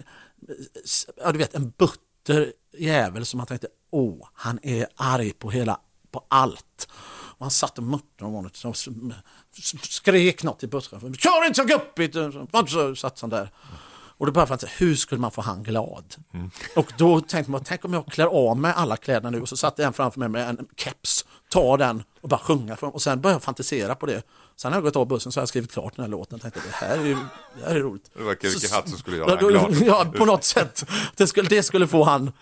[1.24, 5.80] ja du vet en butter jävel som man tänkte, åh, han är arg på hela,
[6.10, 6.88] på allt.
[7.40, 8.74] Och han satt och muttrade om honom, så-
[9.82, 11.14] skrek något till busschauffören.
[11.14, 12.16] Kör inte så guppigt!
[12.68, 13.50] Så satt han där.
[14.18, 16.14] Och då började jag tänka, hur skulle man få han glad?
[16.76, 19.56] Och då tänkte man, tänk om jag klär av mig alla kläderna nu och så
[19.56, 22.76] satte en framför mig med en keps, ta den och bara sjunga.
[22.76, 24.22] för- Och sen började jag fantasera på det.
[24.56, 26.42] Sen har jag gått av bussen så har jag skrivit klart den här låten och
[26.42, 27.16] tänkte, det här är, ju-
[27.58, 28.10] det här är roligt.
[28.16, 29.74] Det var i Så- hatt som skulle göra han glad.
[29.82, 30.84] Ja, på något sätt.
[31.16, 32.32] Det skulle, det skulle få han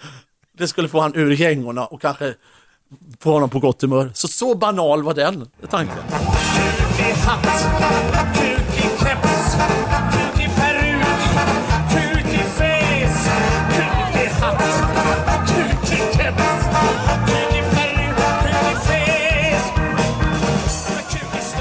[0.53, 2.34] det skulle få han ur gängorna och kanske
[3.20, 4.11] få honom på gott humör.
[4.14, 5.97] Så så banal var den tanken.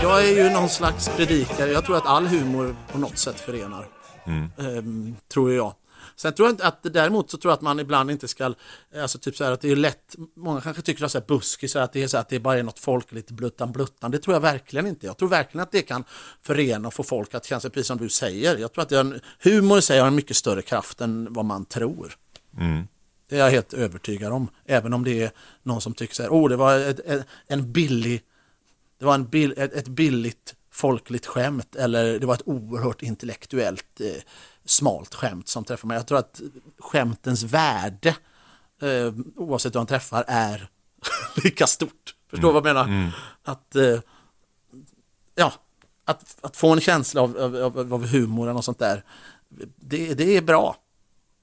[0.02, 1.72] Jag är ju någon slags predikare.
[1.72, 3.86] Jag tror att all humor på något sätt förenar.
[4.58, 5.74] Ehm, tror jag.
[6.20, 8.54] Sen tror jag inte att däremot så tror jag att man ibland inte ska,
[9.02, 11.76] alltså typ så här att det är lätt, många kanske tycker att så här buskis,
[11.76, 14.12] att det är så här att det bara är något folkligt bluttan bluttan.
[14.12, 15.06] Det tror jag verkligen inte.
[15.06, 16.04] Jag tror verkligen att det kan
[16.42, 18.58] förena och få folk att känna sig precis som du säger.
[18.58, 21.34] Jag tror att det är en, humor i sig har en mycket större kraft än
[21.34, 22.16] vad man tror.
[23.30, 24.48] Det är jag helt övertygad om.
[24.66, 25.32] Även om det är
[25.64, 28.24] någon som tycker så här, oh det var ett, ett, en billig
[29.00, 34.02] det var en bill, ett, ett billigt folkligt skämt eller det var ett oerhört intellektuellt
[34.02, 34.22] eh,
[34.70, 35.98] smalt skämt som träffar mig.
[35.98, 36.42] Jag tror att
[36.80, 38.16] skämtens värde
[38.82, 40.70] eh, oavsett hur han träffar är
[41.44, 42.16] lika stort.
[42.30, 43.12] Förstår du vad jag menar?
[43.44, 44.00] Att, eh,
[45.36, 45.54] ja,
[46.06, 49.04] att, att få en känsla av, av, av, humoren och sånt där,
[49.76, 50.76] det, det är bra.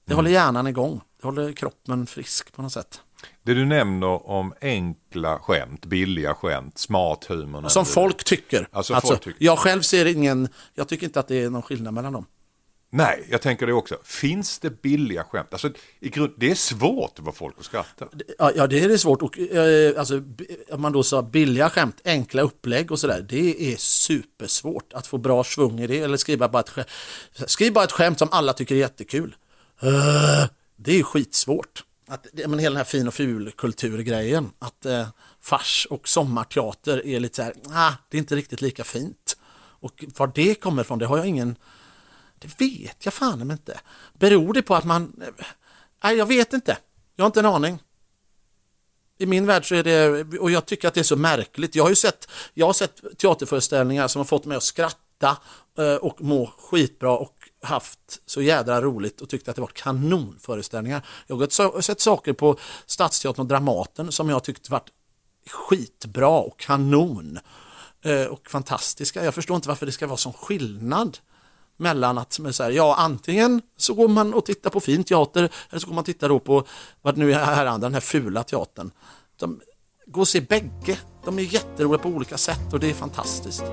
[0.05, 1.01] Det håller hjärnan igång.
[1.21, 3.01] Det håller kroppen frisk på något sätt.
[3.43, 7.67] Det du nämner om enkla skämt, billiga skämt, smart humor.
[7.67, 8.67] Som folk tycker.
[8.71, 9.45] Alltså, folk tycker.
[9.45, 12.25] Jag själv ser ingen, jag tycker inte att det är någon skillnad mellan dem.
[12.89, 13.97] Nej, jag tänker det också.
[14.03, 15.47] Finns det billiga skämt?
[15.51, 15.69] Alltså,
[15.99, 18.07] i grund, det är svårt att få folk att skratta.
[18.37, 19.21] Ja, det är det svårt.
[19.21, 20.21] Och, eh, alltså,
[20.71, 23.25] om man då sa billiga skämt, enkla upplägg och sådär.
[23.29, 25.99] Det är supersvårt att få bra svung i det.
[25.99, 26.87] Eller skriva bara ett skämt,
[27.47, 29.35] skriv bara ett skämt som alla tycker är jättekul.
[29.83, 31.83] Uh, det är skitsvårt.
[32.07, 34.51] Att, men hela den här fin och ful kulturgrejen.
[34.59, 35.07] Att eh,
[35.41, 39.37] fars och sommarteater är lite så här, ah, det är inte riktigt lika fint.
[39.79, 41.55] Och var det kommer ifrån, det har jag ingen
[42.45, 43.79] det vet jag fan inte.
[44.13, 45.13] Beror det på att man...
[46.03, 46.77] Nej, jag vet inte.
[47.15, 47.79] Jag har inte en aning.
[49.17, 51.75] I min värld så är det, och jag tycker att det är så märkligt.
[51.75, 55.37] Jag har ju sett, jag har sett teaterföreställningar som har fått mig att skratta
[55.77, 61.05] eh, och må skitbra och haft så jädra roligt och tyckt att det varit kanonföreställningar.
[61.27, 64.89] Jag har sett saker på Stadsteatern och Dramaten som jag tyckt varit
[65.49, 67.39] skitbra och kanon
[68.01, 69.23] eh, och fantastiska.
[69.23, 71.17] Jag förstår inte varför det ska vara sån skillnad
[71.77, 75.79] mellan att så här, ja antingen så går man och tittar på fin teater eller
[75.79, 76.63] så går man och tittar då på
[77.01, 78.91] vad nu är här andra, den här fula teatern.
[79.39, 79.61] De,
[80.07, 80.97] gå och se bägge.
[81.25, 83.63] De är jätteroliga på olika sätt och det är fantastiskt.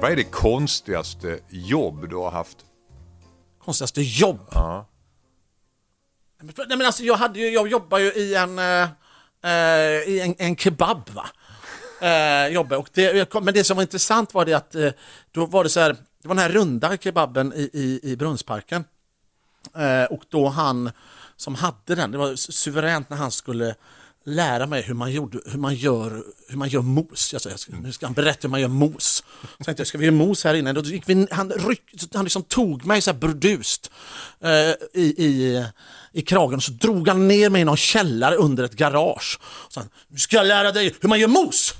[0.00, 2.58] Vad är det konstigaste jobb du har haft?
[3.64, 4.40] Konstigaste jobb.
[4.50, 4.86] Ja.
[6.42, 8.88] Nej, men- Nej, men alltså, jag, hade ju, jag jobbar ju i en, eh,
[9.44, 11.10] Eh, i en, en kebab.
[11.10, 11.26] Va?
[12.00, 12.76] Eh, jobba.
[12.78, 14.90] Och det, jag kom- men det som var intressant var det att eh,
[15.32, 18.84] då var det så här, det var den här runda kebaben i, i, i Brunnsparken.
[19.76, 20.90] Eh, och då han
[21.36, 23.74] som hade den, det var suveränt när han skulle
[24.26, 27.32] lära mig hur man, gjorde, hur man, gör, hur man gör mos.
[27.32, 29.24] Jag ska, nu ska han berätta hur man gör mos.
[29.58, 30.72] Så tänkte jag, ska vi göra mos här inne?
[30.72, 31.82] Då gick vi, han, ryck,
[32.14, 33.90] han liksom tog mig så här burdust
[34.40, 35.64] eh, i, i,
[36.12, 39.40] i kragen och så drog han ner mig i någon källare under ett garage.
[39.68, 41.74] Så han, nu ska jag lära dig hur man gör mos.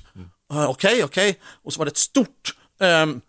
[0.52, 1.40] Eh, Okej, okej.
[1.64, 3.20] Och så var det ett stort ehm,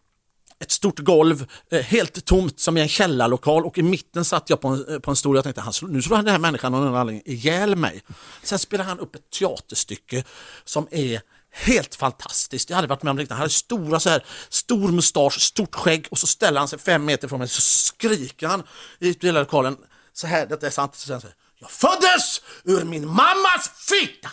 [0.60, 4.62] ett stort golv, eh, helt tomt som i en källarlokal och i mitten satt jag
[4.62, 6.40] på en, eh, på en stol och jag tänkte han, slår- nu slår den här
[6.40, 8.04] människan av någon anledning ihjäl mig.
[8.44, 10.24] Sen spelar han upp ett teaterstycke
[10.66, 12.70] som är helt fantastiskt.
[12.70, 13.34] Jag hade varit med om liknande.
[13.36, 17.06] Han hade stora så här, stor mustasch, stort skägg och så ställer han sig fem
[17.06, 18.64] meter från mig så skriker han
[19.00, 19.78] i hela lokalen
[20.14, 20.96] så här, detta är sant.
[20.96, 24.30] Så säger han så här, jag föddes ur min mammas fitta!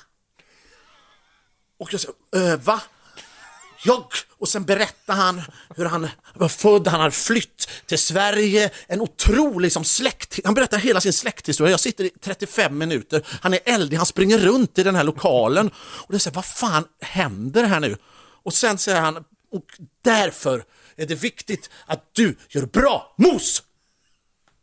[1.79, 2.81] Och jag säger, äh, va?
[3.85, 4.05] Jag!
[4.39, 5.43] Och sen berättar han
[5.77, 10.39] hur han var född, han hade flytt till Sverige, en otrolig liksom, släkt...
[10.45, 11.71] Han berättar hela sin släkthistoria.
[11.71, 15.71] Jag sitter i 35 minuter, han är eldig, han springer runt i den här lokalen.
[15.77, 17.97] Och det är så här, vad fan händer här nu?
[18.45, 19.17] Och sen säger han,
[19.53, 19.65] och
[20.05, 20.65] därför
[20.97, 23.63] är det viktigt att du gör bra mos!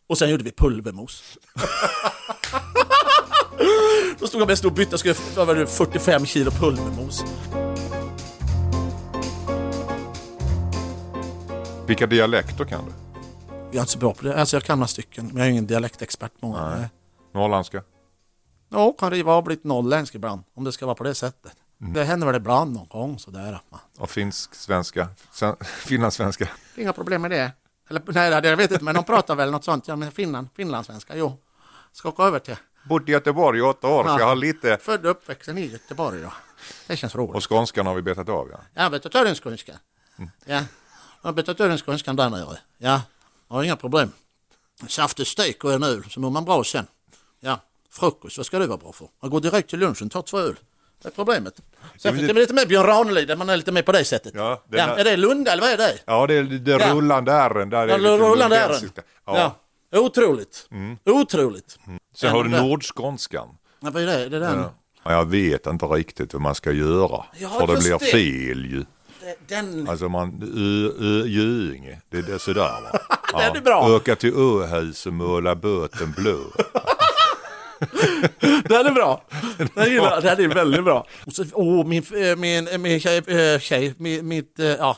[0.08, 1.24] Och sen gjorde vi pulvermos.
[4.20, 7.24] Då stod jag med en stor bytta och skulle vad 45 kilo pulvermos.
[11.90, 12.92] Vilka dialekter kan du?
[13.52, 14.40] Jag är inte så bra på det.
[14.40, 16.32] Alltså jag kan några stycken, men jag är ingen dialektexpert.
[16.40, 16.76] Många.
[16.76, 16.90] Nej.
[17.34, 17.84] Norrländska?
[18.70, 21.52] Ja, kan det vara blivit norrländsk ibland, om det ska vara på det sättet.
[21.78, 23.62] Det händer väl ibland någon gång sådär.
[23.70, 25.08] man- Och finsk, svenska?
[25.62, 26.48] Finlandssvenska?
[26.78, 27.52] Inga problem med det.
[27.90, 29.88] Eller nej, jag vet inte, men de pratar väl något sånt.
[29.88, 31.38] Ja, men Finland, finlandssvenska, jo.
[31.92, 32.56] Ska åka över till.
[32.90, 34.20] Bodde i Göteborg i åtta år, så Ja.
[34.20, 34.78] jag har lite...
[34.82, 36.34] Född och uppvuxen i Göteborg då.
[36.88, 37.36] Det känns roligt.
[37.36, 38.60] Och skånskan har vi betat av, ja.
[38.74, 39.74] Jag har betat öronskånska.
[40.46, 40.62] Ja,
[41.22, 42.58] jag har betat öronskånskan där nere.
[42.78, 43.02] Ja,
[43.48, 44.12] jag har inga problem.
[44.88, 46.88] Saftig stek och en öl, så mår man bra sen.
[47.40, 47.60] Ja,
[47.92, 49.08] frukost, vad ska det vara bra för?
[49.22, 50.56] Man går direkt till lunchen, tar två öl.
[51.02, 51.62] Det är problemet.
[51.98, 54.34] Särskilt det är lite mer Björn Ranelid, där man är lite mer på det sättet.
[54.36, 56.00] Ja, den ja, är- det Lunda eller vad är det?
[56.06, 57.70] Ja, det är det rullande ärren.
[57.70, 58.92] Där är Ja, rullande ärren.
[59.26, 59.56] Ja.
[59.90, 60.00] Ja.
[60.00, 60.70] Otroligt.
[61.06, 61.80] Otroligt.
[62.16, 63.48] Sen har du nordskånskan.
[63.80, 64.30] Ja, vad är det?
[64.30, 64.66] Det är den.
[65.04, 67.26] Ja, jag vet inte riktigt hur man ska göra.
[67.38, 68.06] Ja, för det blir det.
[68.06, 68.86] fel ju.
[69.48, 69.90] Den.
[69.90, 73.00] Alltså man, Ö, Ö, Göinge, det är sådär va.
[73.40, 73.96] Den är bra.
[73.96, 76.40] Åka till Åhus och måla båten blå.
[78.40, 79.24] Den är bra.
[79.76, 81.08] Den, gillar, den är väldigt bra.
[81.26, 84.98] Och så, åh, min, eh, min, min tjej, eh, tjej min, mitt, eh, ja,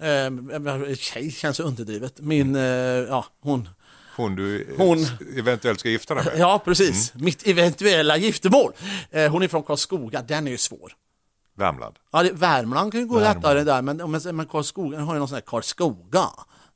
[0.00, 2.20] eh, tjej känns underdrivet.
[2.20, 3.68] Min, eh, ja, hon.
[4.16, 5.06] Hon du Hon.
[5.36, 6.38] eventuellt ska gifta dig med.
[6.38, 7.12] Ja, precis.
[7.14, 8.72] Mitt eventuella giftermål.
[9.10, 10.92] Eh, hon är från Karlskoga, den är ju svår.
[11.58, 11.94] Värmland.
[12.12, 15.28] Ja, det, Värmland kan ju gå lättare där, men, men, men Karlskoga har ju någon
[15.28, 16.26] sån här Karlskoga.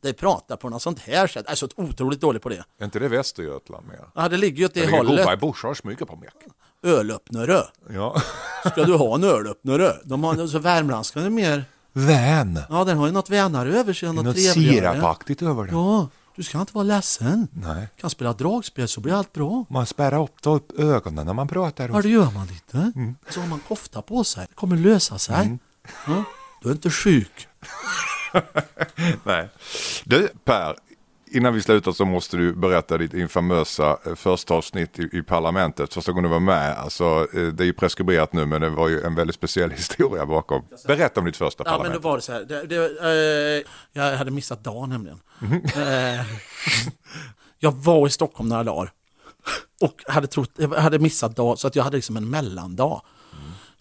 [0.00, 1.44] Det pratar på något sånt här sätt.
[1.46, 2.64] Jag är så otroligt dålig på det.
[2.78, 3.98] Är inte det Västergötland mer?
[4.14, 5.40] Ja, det ligger ju åt det Det ligger hållet.
[5.40, 6.34] Borsars mycket på Mek.
[6.82, 7.62] Ölöppnare.
[7.90, 8.22] Ja.
[8.70, 9.92] Ska du ha en ölöppnare?
[10.04, 11.64] De har, så värmlandskan är mer...
[11.92, 12.60] Vän.
[12.70, 15.72] Ja, den har ju något vänare över sig, något Något sirapaktigt över det.
[15.72, 17.48] Ja, du ska inte vara ledsen.
[17.52, 17.88] Nej.
[17.96, 19.64] Kan spela dragspel så blir allt bra.
[19.70, 21.88] Man spärrar upp, tar upp ögonen när man pratar.
[21.88, 22.92] Ja, det gör man lite.
[23.30, 24.46] Så har man kofta på sig.
[24.48, 25.58] Det kommer lösa sig.
[26.06, 26.24] Ja,
[26.62, 27.48] du är inte sjuk.
[29.24, 29.48] Nej.
[30.04, 30.76] Du Per,
[31.36, 35.94] innan vi slutar så måste du berätta ditt infamösa eh, första avsnitt i, i parlamentet.
[35.94, 36.78] Första gången du var med.
[36.78, 40.26] Alltså, eh, det är ju preskriberat nu men det var ju en väldigt speciell historia
[40.26, 40.62] bakom.
[40.86, 42.02] Berätta om ditt första Ja, men parlament.
[42.02, 42.44] då var det så här.
[42.44, 42.76] Det, det,
[43.56, 45.20] eh, jag hade missat dagen nämligen.
[45.76, 46.26] Eh,
[47.58, 48.90] jag var i Stockholm några dagar.
[49.80, 53.02] Och hade, trott, jag hade missat dag, så att jag hade liksom en mellandag.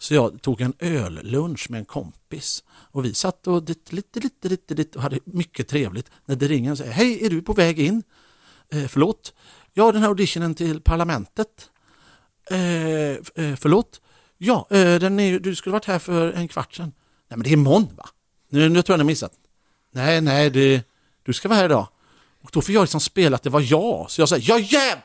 [0.02, 2.64] Så jag tog en öllunch med en kompis.
[2.70, 6.10] Och vi satt och dit, lite, lite, lite, lite och hade mycket trevligt.
[6.26, 8.02] När det ringer och säger, hej, är du på väg in?
[8.72, 9.34] Eh, förlåt?
[9.72, 11.70] Ja, den här auditionen till parlamentet.
[12.50, 12.58] Eh,
[13.44, 14.00] eh, förlåt?
[14.38, 16.92] Ja, eh, den är, ju- du skulle varit här för en kvart sedan.
[17.28, 18.08] Nej, men det är imorgon va?
[18.48, 19.32] Nu, nu tror jag ni har missat.
[19.92, 20.82] Nej, nej, det,
[21.22, 21.88] du ska vara här idag.
[22.42, 24.10] Och då får jag liksom spela att det var jag.
[24.10, 24.98] Så jag säger, ja yeah!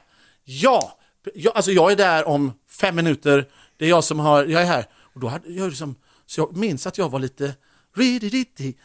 [0.44, 1.00] Ja!
[1.36, 3.48] ja, alltså jag är där om fem minuter.
[3.78, 4.86] Det är jag som har, jag är här.
[5.14, 7.56] Och då hade jag liksom, så jag minns att jag var lite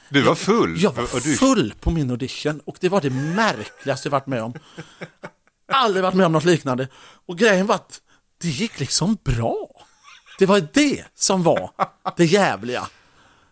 [0.09, 0.83] Du var full?
[0.83, 4.55] Jag var full på min audition och det var det märkligaste jag varit med om.
[5.73, 6.89] Aldrig varit med om något liknande.
[7.27, 8.01] Och grejen var att
[8.39, 9.69] det gick liksom bra.
[10.39, 11.71] Det var det som var
[12.17, 12.89] det jävliga.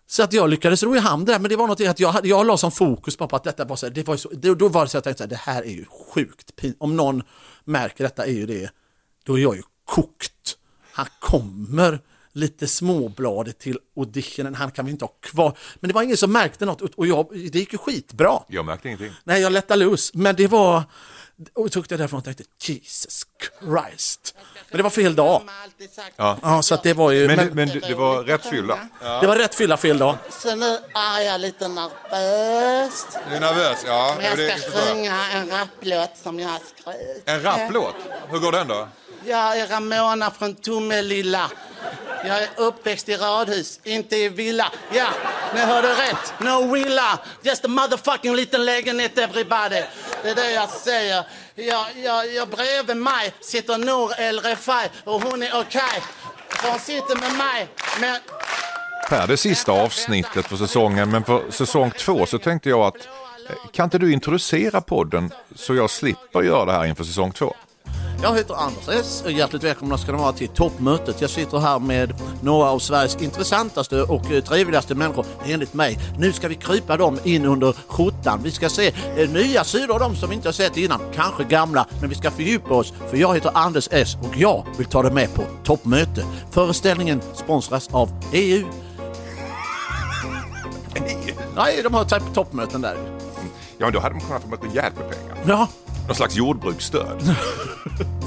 [0.07, 2.47] Så att jag lyckades ro i hamn där, men det var något att jag, jag
[2.47, 4.99] la som fokus på att detta var så, det var så då var det så
[4.99, 5.85] att jag tänkte så här, det här är ju
[6.15, 7.23] sjukt Om någon
[7.65, 8.71] märker detta är ju det,
[9.25, 10.57] då är jag ju kokt.
[11.01, 11.99] Han kommer
[12.33, 15.59] lite småbladet till auditionen, han kan vi inte ha kvar.
[15.81, 18.43] Men det var ingen som märkte något och jag, det gick ju skitbra.
[18.49, 19.13] Jag märkte ingenting.
[19.25, 20.83] Nej, jag lättade loose, men det var...
[21.55, 23.27] Och jag tog det därifrån och tänkte Jesus
[23.63, 24.35] Christ.
[24.71, 25.43] Men det var fel dag.
[26.17, 26.39] Ja.
[26.43, 27.27] Ja, så att det var ju...
[27.27, 28.79] Men, Men, men, det, det var rätt fylla.
[29.01, 30.17] det var rätt fylla fel dag.
[30.31, 33.07] Så nu är jag lite nervös.
[33.29, 33.79] Du är nervös?
[33.87, 34.15] Ja.
[34.17, 37.23] Men jag ska sjunga en rapplåt som jag har skrivit.
[37.27, 37.95] En rapplåt?
[38.29, 38.89] Hur går den då?
[39.25, 41.51] Jag är Ramona från Tomelilla.
[42.25, 44.73] Jag är uppväxt i radhus, inte i villa.
[44.93, 45.07] Ja,
[45.55, 46.33] ni hörde rätt.
[46.41, 47.19] No villa.
[47.43, 49.83] Just a motherfucking liten lägenhet everybody.
[50.23, 51.25] Det är det jag säger.
[51.55, 56.03] Jag, jag, jag bredvid mig sitter Nour El Refai och hon är okej.
[56.49, 57.69] För hon sitter med mig.
[58.01, 58.21] Men
[59.11, 63.07] här det sista avsnittet på säsongen, men för säsong två så tänkte jag att
[63.49, 67.55] eh, kan inte du introducera podden så jag slipper göra det här inför säsong två?
[68.23, 69.25] Jag heter Anders S.
[69.29, 71.21] Hjärtligt välkomna ska ni vara till toppmötet.
[71.21, 75.99] Jag sitter här med några av Sveriges intressantaste och eh, trevligaste människor enligt mig.
[76.19, 78.41] Nu ska vi krypa dem in under skjortan.
[78.43, 81.01] Vi ska se eh, nya sidor av dem som vi inte har sett innan.
[81.15, 82.93] Kanske gamla, men vi ska fördjupa oss.
[83.11, 86.25] För jag heter Anders S och jag vill ta dig med på toppmöte.
[86.51, 88.67] Föreställningen sponsras av E EU.
[91.57, 92.97] Nej, de har typ toppmöten där.
[93.79, 95.37] Ja, men då hade de kunnat få rejält med pengar.
[95.47, 95.69] Ja,
[96.11, 97.35] Någon slags jordbruksstöd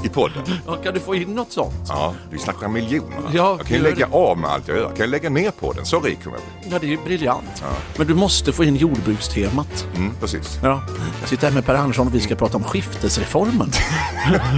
[0.04, 0.42] i podden.
[0.66, 1.74] ja, kan du få in något sånt?
[1.88, 3.16] Ja, vi snackar miljoner.
[3.32, 4.14] Ja, jag kan ju lägga det.
[4.16, 4.88] av med allt jag gör.
[4.88, 5.86] Kan jag lägga ner på den?
[5.86, 6.72] Så rik kommer jag bli.
[6.72, 7.62] Ja, det är ju briljant.
[7.96, 9.86] Men du måste få in jordbrukstemat.
[9.96, 10.58] Mm, precis.
[10.62, 10.82] Ja.
[11.20, 13.70] Jag sitter här med Per Andersson och vi ska prata om skiftesreformen.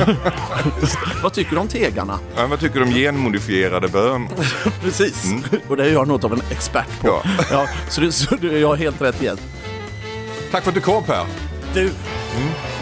[1.22, 2.18] Vad tycker du om tegarna?
[2.36, 4.28] Ja, vad tycker du om genmodifierade bönor?
[4.82, 5.24] Precis.
[5.68, 7.08] Och det är jag något av en expert på.
[7.08, 7.22] Ja.
[7.50, 7.68] Ja.
[7.88, 9.38] så, du, så jag har helt rätt igen.
[10.50, 11.26] Tack för att du kom Per.
[11.74, 11.90] Du,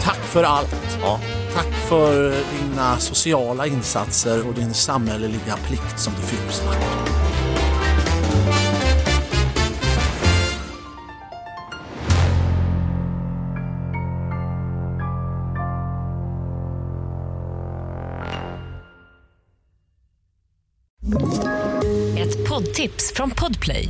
[0.01, 0.97] tack för allt.
[1.01, 1.19] Ja.
[1.53, 6.75] Tack för dina sociala insatser och din samhälleliga plikt som du fyller.
[22.17, 23.89] Ett poddtips från Podplay.